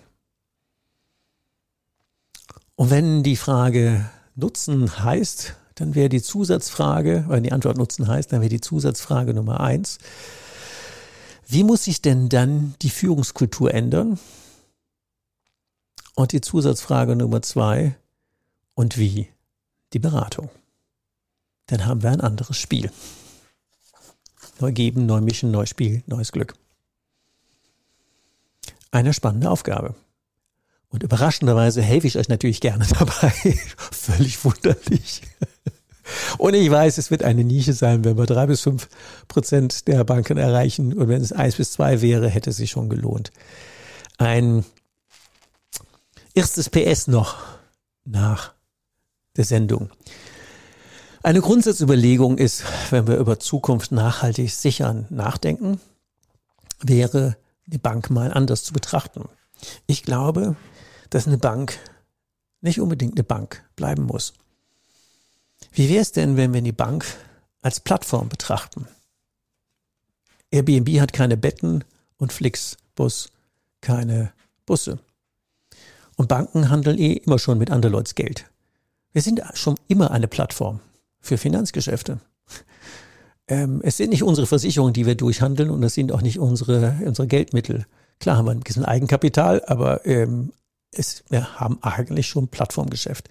Und 2.75 2.89
wenn 2.89 3.23
die 3.23 3.37
Frage 3.37 4.09
Nutzen 4.35 5.03
heißt, 5.03 5.55
dann 5.75 5.95
wäre 5.95 6.09
die 6.09 6.21
Zusatzfrage, 6.21 7.25
wenn 7.27 7.43
die 7.43 7.51
Antwort 7.51 7.77
Nutzen 7.77 8.07
heißt, 8.07 8.31
dann 8.31 8.41
wäre 8.41 8.49
die 8.49 8.61
Zusatzfrage 8.61 9.33
Nummer 9.33 9.59
eins. 9.59 9.97
Wie 11.47 11.63
muss 11.63 11.85
sich 11.85 12.01
denn 12.01 12.29
dann 12.29 12.75
die 12.81 12.89
Führungskultur 12.89 13.73
ändern? 13.73 14.19
Und 16.15 16.31
die 16.31 16.41
Zusatzfrage 16.41 17.15
Nummer 17.15 17.41
zwei, 17.41 17.95
und 18.75 18.97
wie 18.97 19.27
die 19.93 19.99
Beratung? 19.99 20.49
Dann 21.67 21.85
haben 21.85 22.03
wir 22.03 22.11
ein 22.11 22.21
anderes 22.21 22.57
Spiel. 22.57 22.91
Neu 24.59 24.71
geben, 24.71 25.05
neu 25.05 25.21
mischen, 25.21 25.51
neues 25.51 25.69
Spiel, 25.69 26.03
neues 26.07 26.31
Glück. 26.31 26.55
Eine 28.91 29.13
spannende 29.13 29.49
Aufgabe. 29.49 29.95
Und 30.93 31.01
überraschenderweise 31.01 31.81
helfe 31.81 32.05
ich 32.05 32.19
euch 32.19 32.29
natürlich 32.29 32.61
gerne 32.61 32.85
dabei. 32.99 33.33
Völlig 33.91 34.45
wunderlich. 34.45 35.23
Und 36.37 36.53
ich 36.53 36.69
weiß, 36.69 36.99
es 36.99 37.09
wird 37.09 37.23
eine 37.23 37.43
Nische 37.43 37.73
sein, 37.73 38.05
wenn 38.05 38.15
wir 38.15 38.27
drei 38.27 38.45
bis 38.45 38.61
fünf 38.61 38.87
Prozent 39.27 39.87
der 39.87 40.03
Banken 40.03 40.37
erreichen. 40.37 40.93
Und 40.93 41.07
wenn 41.07 41.21
es 41.21 41.31
eins 41.31 41.55
bis 41.55 41.71
zwei 41.71 42.01
wäre, 42.01 42.29
hätte 42.29 42.51
es 42.51 42.57
sich 42.57 42.69
schon 42.69 42.89
gelohnt. 42.89 43.31
Ein 44.19 44.63
erstes 46.35 46.69
PS 46.69 47.07
noch 47.07 47.37
nach 48.05 48.53
der 49.35 49.45
Sendung. 49.45 49.89
Eine 51.23 51.41
Grundsatzüberlegung 51.41 52.37
ist, 52.37 52.65
wenn 52.91 53.07
wir 53.07 53.17
über 53.17 53.39
Zukunft 53.39 53.91
nachhaltig 53.91 54.51
sichern 54.51 55.07
nachdenken, 55.09 55.81
wäre 56.81 57.35
die 57.65 57.79
Bank 57.79 58.11
mal 58.11 58.31
anders 58.31 58.63
zu 58.63 58.73
betrachten. 58.73 59.27
Ich 59.87 60.03
glaube, 60.03 60.55
dass 61.13 61.27
eine 61.27 61.37
Bank 61.37 61.77
nicht 62.61 62.79
unbedingt 62.79 63.13
eine 63.15 63.23
Bank 63.23 63.63
bleiben 63.75 64.03
muss. 64.03 64.33
Wie 65.71 65.89
wäre 65.89 66.01
es 66.01 66.11
denn, 66.11 66.37
wenn 66.37 66.53
wir 66.53 66.61
die 66.61 66.71
Bank 66.71 67.05
als 67.61 67.79
Plattform 67.79 68.29
betrachten? 68.29 68.87
Airbnb 70.49 70.99
hat 70.99 71.13
keine 71.13 71.37
Betten 71.37 71.83
und 72.17 72.33
Flixbus 72.33 73.29
keine 73.81 74.33
Busse. 74.65 74.99
Und 76.15 76.29
Banken 76.29 76.69
handeln 76.69 76.97
eh 76.97 77.13
immer 77.13 77.37
schon 77.37 77.57
mit 77.57 77.69
anderen 77.69 78.03
Geld. 78.15 78.45
Wir 79.11 79.21
sind 79.21 79.41
schon 79.53 79.75
immer 79.87 80.11
eine 80.11 80.27
Plattform 80.27 80.79
für 81.19 81.37
Finanzgeschäfte. 81.37 82.19
Ähm, 83.47 83.81
es 83.83 83.97
sind 83.97 84.09
nicht 84.09 84.23
unsere 84.23 84.47
Versicherungen, 84.47 84.93
die 84.93 85.05
wir 85.05 85.15
durchhandeln 85.15 85.69
und 85.69 85.83
es 85.83 85.93
sind 85.93 86.11
auch 86.11 86.21
nicht 86.21 86.39
unsere, 86.39 86.97
unsere 87.05 87.27
Geldmittel. 87.27 87.85
Klar 88.19 88.37
haben 88.37 88.45
wir 88.45 88.51
ein 88.51 88.61
bisschen 88.61 88.85
Eigenkapital, 88.85 89.63
aber 89.65 90.05
ähm, 90.05 90.53
es, 90.97 91.23
wir 91.29 91.59
haben 91.59 91.77
eigentlich 91.81 92.27
schon 92.27 92.47
Plattformgeschäft. 92.47 93.29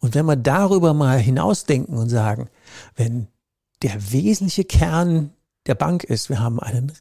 Und 0.00 0.14
wenn 0.14 0.26
wir 0.26 0.36
darüber 0.36 0.94
mal 0.94 1.18
hinausdenken 1.18 1.96
und 1.96 2.08
sagen, 2.08 2.48
wenn 2.96 3.28
der 3.82 4.12
wesentliche 4.12 4.64
Kern 4.64 5.30
der 5.66 5.74
Bank 5.74 6.04
ist, 6.04 6.28
wir 6.28 6.40
haben 6.40 6.60
einen 6.60 6.92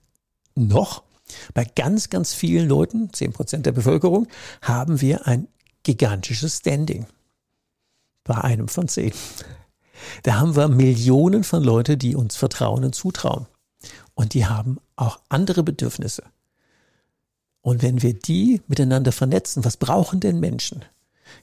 noch, 0.56 1.04
bei 1.54 1.66
ganz, 1.66 2.10
ganz 2.10 2.34
vielen 2.34 2.68
Leuten, 2.68 3.12
zehn 3.14 3.34
Prozent 3.34 3.66
der 3.66 3.72
Bevölkerung, 3.74 4.28
haben 4.62 5.02
wir 5.02 5.28
ein 5.28 5.48
gigantisches 5.84 6.58
Standing. 6.58 7.06
Bei 8.24 8.36
einem 8.36 8.68
von 8.68 8.88
zehn. 8.88 9.14
Da 10.24 10.40
haben 10.40 10.56
wir 10.56 10.68
Millionen 10.68 11.44
von 11.44 11.64
Leuten, 11.64 11.98
die 11.98 12.16
uns 12.16 12.36
vertrauen 12.36 12.84
und 12.84 12.94
zutrauen. 12.94 13.48
Und 14.14 14.34
die 14.34 14.46
haben 14.46 14.78
auch 14.96 15.20
andere 15.30 15.64
Bedürfnisse. 15.64 16.24
Und 17.68 17.82
wenn 17.82 18.02
wir 18.02 18.14
die 18.14 18.62
miteinander 18.70 19.12
vernetzen, 19.12 19.66
was 19.66 19.76
brauchen 19.76 20.22
denn 20.22 20.40
Menschen? 20.40 20.86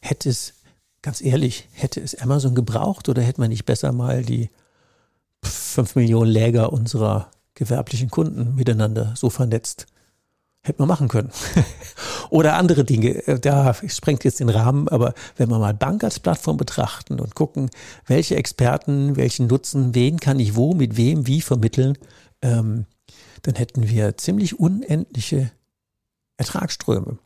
Hätte 0.00 0.30
es, 0.30 0.54
ganz 1.02 1.20
ehrlich, 1.20 1.68
hätte 1.74 2.00
es 2.00 2.14
Amazon 2.18 2.54
gebraucht 2.54 3.10
oder 3.10 3.20
hätte 3.20 3.42
man 3.42 3.50
nicht 3.50 3.66
besser 3.66 3.92
mal 3.92 4.22
die 4.22 4.48
fünf 5.42 5.96
Millionen 5.96 6.30
Läger 6.30 6.72
unserer 6.72 7.30
gewerblichen 7.52 8.08
Kunden 8.08 8.54
miteinander 8.54 9.12
so 9.14 9.28
vernetzt? 9.28 9.84
Hätte 10.62 10.80
man 10.80 10.88
machen 10.88 11.08
können. 11.08 11.30
oder 12.30 12.54
andere 12.54 12.84
Dinge. 12.84 13.26
Äh, 13.28 13.38
da 13.38 13.74
sprengt 13.74 14.24
jetzt 14.24 14.40
den 14.40 14.48
Rahmen, 14.48 14.88
aber 14.88 15.12
wenn 15.36 15.50
wir 15.50 15.58
mal 15.58 15.74
Bank 15.74 16.04
als 16.04 16.20
Plattform 16.20 16.56
betrachten 16.56 17.20
und 17.20 17.34
gucken, 17.34 17.68
welche 18.06 18.36
Experten, 18.36 19.16
welchen 19.16 19.46
Nutzen, 19.46 19.94
wen 19.94 20.18
kann 20.20 20.40
ich 20.40 20.56
wo, 20.56 20.72
mit 20.72 20.96
wem, 20.96 21.26
wie 21.26 21.42
vermitteln, 21.42 21.98
ähm, 22.40 22.86
dann 23.42 23.56
hätten 23.56 23.90
wir 23.90 24.16
ziemlich 24.16 24.58
unendliche 24.58 25.50
Ertragsströme. 26.36 27.18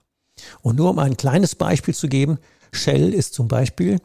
Und 0.62 0.76
nur 0.76 0.90
um 0.90 0.98
ein 0.98 1.16
kleines 1.16 1.54
Beispiel 1.54 1.94
zu 1.94 2.08
geben, 2.08 2.38
Shell 2.72 3.14
ist 3.14 3.34
zum 3.34 3.48
Beispiel 3.48 3.98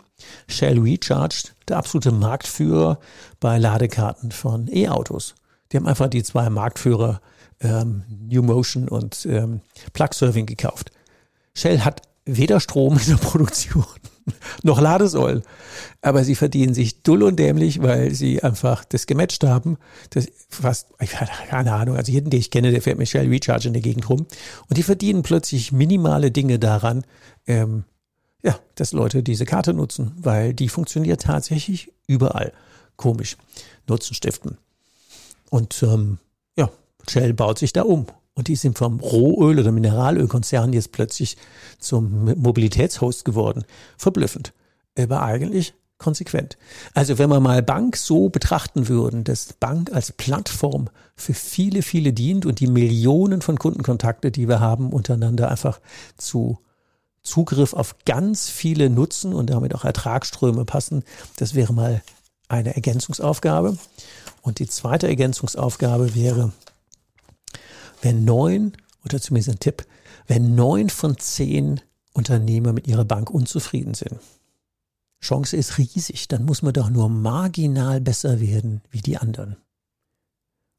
Shell 0.47 0.79
Recharge 0.79 1.49
der 1.67 1.77
absolute 1.77 2.11
Marktführer 2.11 2.99
bei 3.39 3.57
Ladekarten 3.57 4.31
von 4.31 4.69
E-Autos. 4.73 5.35
Die 5.71 5.77
haben 5.77 5.87
einfach 5.87 6.07
die 6.07 6.23
zwei 6.23 6.49
Marktführer 6.49 7.21
ähm, 7.59 8.03
New 8.07 8.41
Motion 8.41 8.87
und 8.87 9.25
ähm, 9.25 9.61
Plug 9.93 10.09
Serving 10.13 10.45
gekauft. 10.45 10.91
Shell 11.55 11.81
hat 11.81 12.01
weder 12.25 12.59
Strom 12.59 12.97
in 13.05 13.07
der 13.07 13.17
Produktion 13.17 13.85
noch 14.63 14.79
Ladesäulen. 14.79 15.43
Aber 16.01 16.23
sie 16.23 16.35
verdienen 16.35 16.73
sich 16.73 17.03
dull 17.03 17.23
und 17.23 17.37
dämlich, 17.37 17.81
weil 17.81 18.13
sie 18.13 18.43
einfach 18.43 18.85
das 18.85 19.07
gematcht 19.07 19.43
haben. 19.43 19.77
Das 20.11 20.27
fast, 20.49 20.87
ich 20.99 21.19
hatte 21.19 21.31
keine 21.47 21.73
Ahnung, 21.73 21.95
also 21.95 22.11
jeden, 22.11 22.29
den 22.29 22.39
ich 22.39 22.51
kenne, 22.51 22.71
der 22.71 22.81
fährt 22.81 22.97
mit 22.97 23.09
Shell 23.09 23.27
Recharge 23.27 23.67
in 23.67 23.73
der 23.73 23.81
Gegend 23.81 24.09
rum. 24.09 24.25
Und 24.69 24.77
die 24.77 24.83
verdienen 24.83 25.23
plötzlich 25.23 25.71
minimale 25.71 26.31
Dinge 26.31 26.59
daran, 26.59 27.05
ähm, 27.47 27.83
ja, 28.43 28.59
dass 28.75 28.91
Leute 28.91 29.23
diese 29.23 29.45
Karte 29.45 29.73
nutzen, 29.73 30.13
weil 30.17 30.53
die 30.53 30.69
funktioniert 30.69 31.21
tatsächlich 31.21 31.91
überall. 32.07 32.51
Komisch. 32.97 33.37
Nutzen 33.87 34.13
stiften. 34.13 34.57
Und 35.49 35.81
ähm, 35.83 36.19
ja, 36.57 36.69
Shell 37.07 37.33
baut 37.33 37.59
sich 37.59 37.73
da 37.73 37.83
um. 37.83 38.07
Und 38.35 38.47
die 38.47 38.55
sind 38.55 38.77
vom 38.77 38.99
Rohöl- 38.99 39.59
oder 39.59 39.71
Mineralölkonzern 39.71 40.73
jetzt 40.73 40.91
plötzlich 40.91 41.37
zum 41.79 42.25
Mobilitätshost 42.41 43.25
geworden. 43.25 43.63
Verblüffend. 43.97 44.53
Aber 44.97 45.21
eigentlich 45.21 45.73
konsequent. 45.99 46.57
Also 46.93 47.17
wenn 47.17 47.29
wir 47.29 47.39
mal 47.39 47.63
Bank 47.63 47.95
so 47.95 48.29
betrachten 48.29 48.87
würden, 48.87 49.23
dass 49.23 49.53
Bank 49.53 49.93
als 49.93 50.11
Plattform 50.11 50.89
für 51.15 51.33
viele, 51.33 51.81
viele 51.81 52.11
dient 52.11 52.45
und 52.45 52.59
die 52.59 52.67
Millionen 52.67 53.41
von 53.41 53.57
Kundenkontakte, 53.57 54.31
die 54.31 54.47
wir 54.47 54.59
haben, 54.59 54.91
untereinander 54.91 55.49
einfach 55.49 55.79
zu 56.17 56.59
Zugriff 57.21 57.73
auf 57.73 57.95
ganz 58.05 58.49
viele 58.49 58.89
Nutzen 58.89 59.33
und 59.33 59.49
damit 59.49 59.73
auch 59.73 59.85
Ertragsströme 59.85 60.65
passen, 60.65 61.03
das 61.37 61.55
wäre 61.55 61.73
mal 61.73 62.01
eine 62.49 62.75
Ergänzungsaufgabe. 62.75 63.77
Und 64.41 64.59
die 64.59 64.67
zweite 64.67 65.07
Ergänzungsaufgabe 65.07 66.15
wäre, 66.15 66.51
wenn 68.03 68.25
neun, 68.25 68.73
oder 69.05 69.19
zumindest 69.19 69.49
ein 69.49 69.59
Tipp, 69.59 69.85
wenn 70.27 70.55
neun 70.55 70.89
von 70.89 71.17
zehn 71.17 71.81
Unternehmer 72.13 72.73
mit 72.73 72.87
ihrer 72.87 73.05
Bank 73.05 73.29
unzufrieden 73.29 73.93
sind, 73.93 74.19
Chance 75.21 75.55
ist 75.55 75.77
riesig, 75.77 76.27
dann 76.27 76.45
muss 76.45 76.61
man 76.61 76.73
doch 76.73 76.89
nur 76.89 77.09
marginal 77.09 78.01
besser 78.01 78.41
werden 78.41 78.81
wie 78.91 79.01
die 79.01 79.17
anderen. 79.17 79.55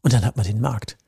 Und 0.02 0.12
dann 0.12 0.24
hat 0.24 0.36
man 0.36 0.44
den 0.44 0.60
Markt. 0.60 0.98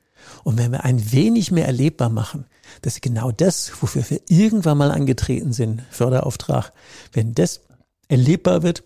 Und 0.43 0.57
wenn 0.57 0.71
wir 0.71 0.83
ein 0.83 1.11
wenig 1.11 1.51
mehr 1.51 1.67
erlebbar 1.67 2.09
machen, 2.09 2.45
dass 2.81 2.99
genau 2.99 3.31
das, 3.31 3.71
wofür 3.81 4.09
wir 4.09 4.19
irgendwann 4.27 4.79
mal 4.79 4.91
angetreten 4.91 5.53
sind, 5.53 5.83
Förderauftrag, 5.91 6.73
wenn 7.13 7.35
das 7.35 7.61
erlebbar 8.07 8.63
wird, 8.63 8.83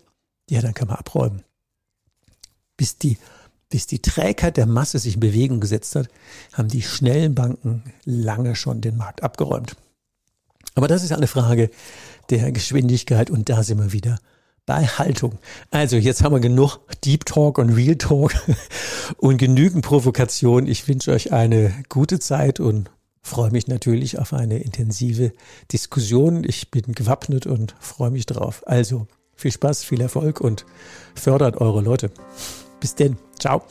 ja, 0.50 0.62
dann 0.62 0.74
kann 0.74 0.90
man 0.90 0.98
abräumen. 0.98 1.44
Bis 2.76 2.98
die 2.98 3.18
bis 3.72 3.88
die 3.88 4.02
Trägheit 4.02 4.58
der 4.58 4.68
Masse 4.68 5.00
sich 5.00 5.16
in 5.16 5.20
Bewegung 5.20 5.60
gesetzt 5.60 5.96
hat, 5.96 6.08
haben 6.54 6.68
die 6.68 6.84
schnellen 6.84 7.34
Banken 7.34 7.84
lange 8.06 8.56
schon 8.56 8.82
den 8.82 8.98
Markt 8.98 9.24
abgeräumt. 9.24 9.76
Aber 10.76 10.88
das 10.88 11.04
ist 11.04 11.12
eine 11.12 11.28
Frage 11.28 11.72
der 12.30 12.52
Geschwindigkeit 12.52 13.32
und 13.32 13.50
da 13.50 13.64
sind 13.64 13.80
wir 13.80 13.92
wieder 13.92 14.20
bei 14.68 14.86
Haltung. 14.86 15.40
Also 15.72 15.98
jetzt 15.98 16.24
haben 16.24 16.36
wir 16.36 16.40
genug 16.40 16.80
Deep 17.04 17.26
Talk 17.26 17.58
und 17.58 17.72
Real 17.72 17.96
Talk 17.96 18.34
und 19.18 19.38
genügend 19.38 19.84
Provokation. 19.84 20.68
Ich 20.68 20.88
wünsche 20.88 21.12
euch 21.12 21.34
eine 21.34 21.74
gute 21.90 22.20
Zeit 22.20 22.60
und 22.60 22.92
freue 23.24 23.50
mich 23.50 23.68
natürlich 23.68 24.20
auf 24.20 24.34
eine 24.34 24.60
intensive 24.60 25.34
Diskussion. 25.72 26.44
Ich 26.44 26.70
bin 26.70 26.94
gewappnet 26.94 27.48
und 27.48 27.76
freue 27.80 28.12
mich 28.12 28.28
drauf. 28.28 28.64
Also 28.68 29.08
Viel 29.42 29.52
Spaß, 29.52 29.84
viel 29.84 30.02
Erfolg 30.02 30.40
und 30.40 30.68
fördert 31.16 31.58
eure 31.58 31.82
Leute. 31.82 32.12
Bis 32.80 32.94
denn. 32.94 33.18
Ciao. 33.42 33.64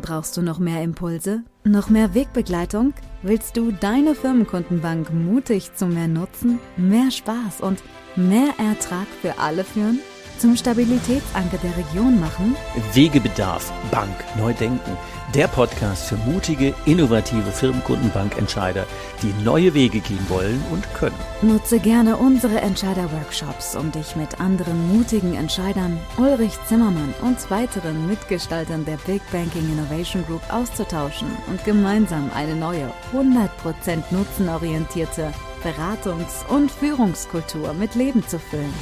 Brauchst 0.00 0.36
du 0.36 0.42
noch 0.42 0.58
mehr 0.58 0.82
Impulse? 0.82 1.42
Noch 1.64 1.90
mehr 1.90 2.14
Wegbegleitung? 2.14 2.94
Willst 3.22 3.56
du 3.56 3.72
deine 3.72 4.14
Firmenkundenbank 4.14 5.12
mutig 5.12 5.74
zu 5.74 5.86
mehr 5.86 6.08
Nutzen, 6.08 6.58
mehr 6.76 7.10
Spaß 7.10 7.60
und 7.60 7.82
mehr 8.16 8.54
Ertrag 8.58 9.06
für 9.20 9.38
alle 9.38 9.64
führen? 9.64 9.98
Zum 10.38 10.56
Stabilitätsanker 10.56 11.58
der 11.58 11.76
Region 11.76 12.20
machen? 12.20 12.56
Wegebedarf, 12.94 13.72
Bank, 13.90 14.14
neu 14.38 14.54
denken. 14.54 14.96
Der 15.34 15.46
Podcast 15.46 16.08
für 16.08 16.16
mutige, 16.16 16.74
innovative 16.86 17.52
Firmenkundenbankentscheider, 17.52 18.86
die 19.22 19.34
neue 19.44 19.74
Wege 19.74 20.00
gehen 20.00 20.24
wollen 20.30 20.64
und 20.72 20.82
können. 20.94 21.14
Nutze 21.42 21.80
gerne 21.80 22.16
unsere 22.16 22.62
Entscheider-Workshops, 22.62 23.76
um 23.76 23.92
dich 23.92 24.16
mit 24.16 24.40
anderen 24.40 24.96
mutigen 24.96 25.34
Entscheidern, 25.34 25.98
Ulrich 26.16 26.58
Zimmermann 26.66 27.12
und 27.20 27.50
weiteren 27.50 28.06
Mitgestaltern 28.08 28.86
der 28.86 28.96
Big 29.06 29.20
Banking 29.30 29.70
Innovation 29.70 30.24
Group 30.24 30.42
auszutauschen 30.50 31.28
und 31.48 31.62
gemeinsam 31.62 32.30
eine 32.34 32.56
neue, 32.56 32.90
100% 33.12 34.04
nutzenorientierte 34.10 35.34
Beratungs- 35.62 36.46
und 36.48 36.70
Führungskultur 36.70 37.74
mit 37.74 37.94
Leben 37.94 38.26
zu 38.26 38.38
füllen. 38.38 38.72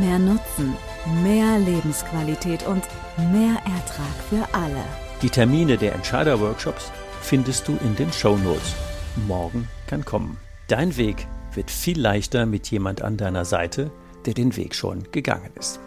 Mehr 0.00 0.18
Nutzen, 0.18 0.74
mehr 1.22 1.58
Lebensqualität 1.58 2.66
und 2.66 2.82
mehr 3.30 3.56
Ertrag 3.66 4.16
für 4.30 4.54
alle. 4.54 4.84
Die 5.22 5.30
Termine 5.30 5.76
der 5.76 5.94
Entscheider-Workshops 5.94 6.90
findest 7.20 7.68
du 7.68 7.78
in 7.84 7.94
den 7.94 8.12
Show 8.12 8.36
Notes. 8.38 8.74
Morgen 9.28 9.68
kann 9.86 10.04
kommen. 10.04 10.36
Dein 10.66 10.96
Weg 10.96 11.28
wird 11.54 11.70
viel 11.70 12.00
leichter 12.00 12.44
mit 12.44 12.68
jemand 12.72 13.02
an 13.02 13.16
deiner 13.16 13.44
Seite, 13.44 13.92
der 14.26 14.34
den 14.34 14.56
Weg 14.56 14.74
schon 14.74 15.04
gegangen 15.12 15.52
ist. 15.56 15.78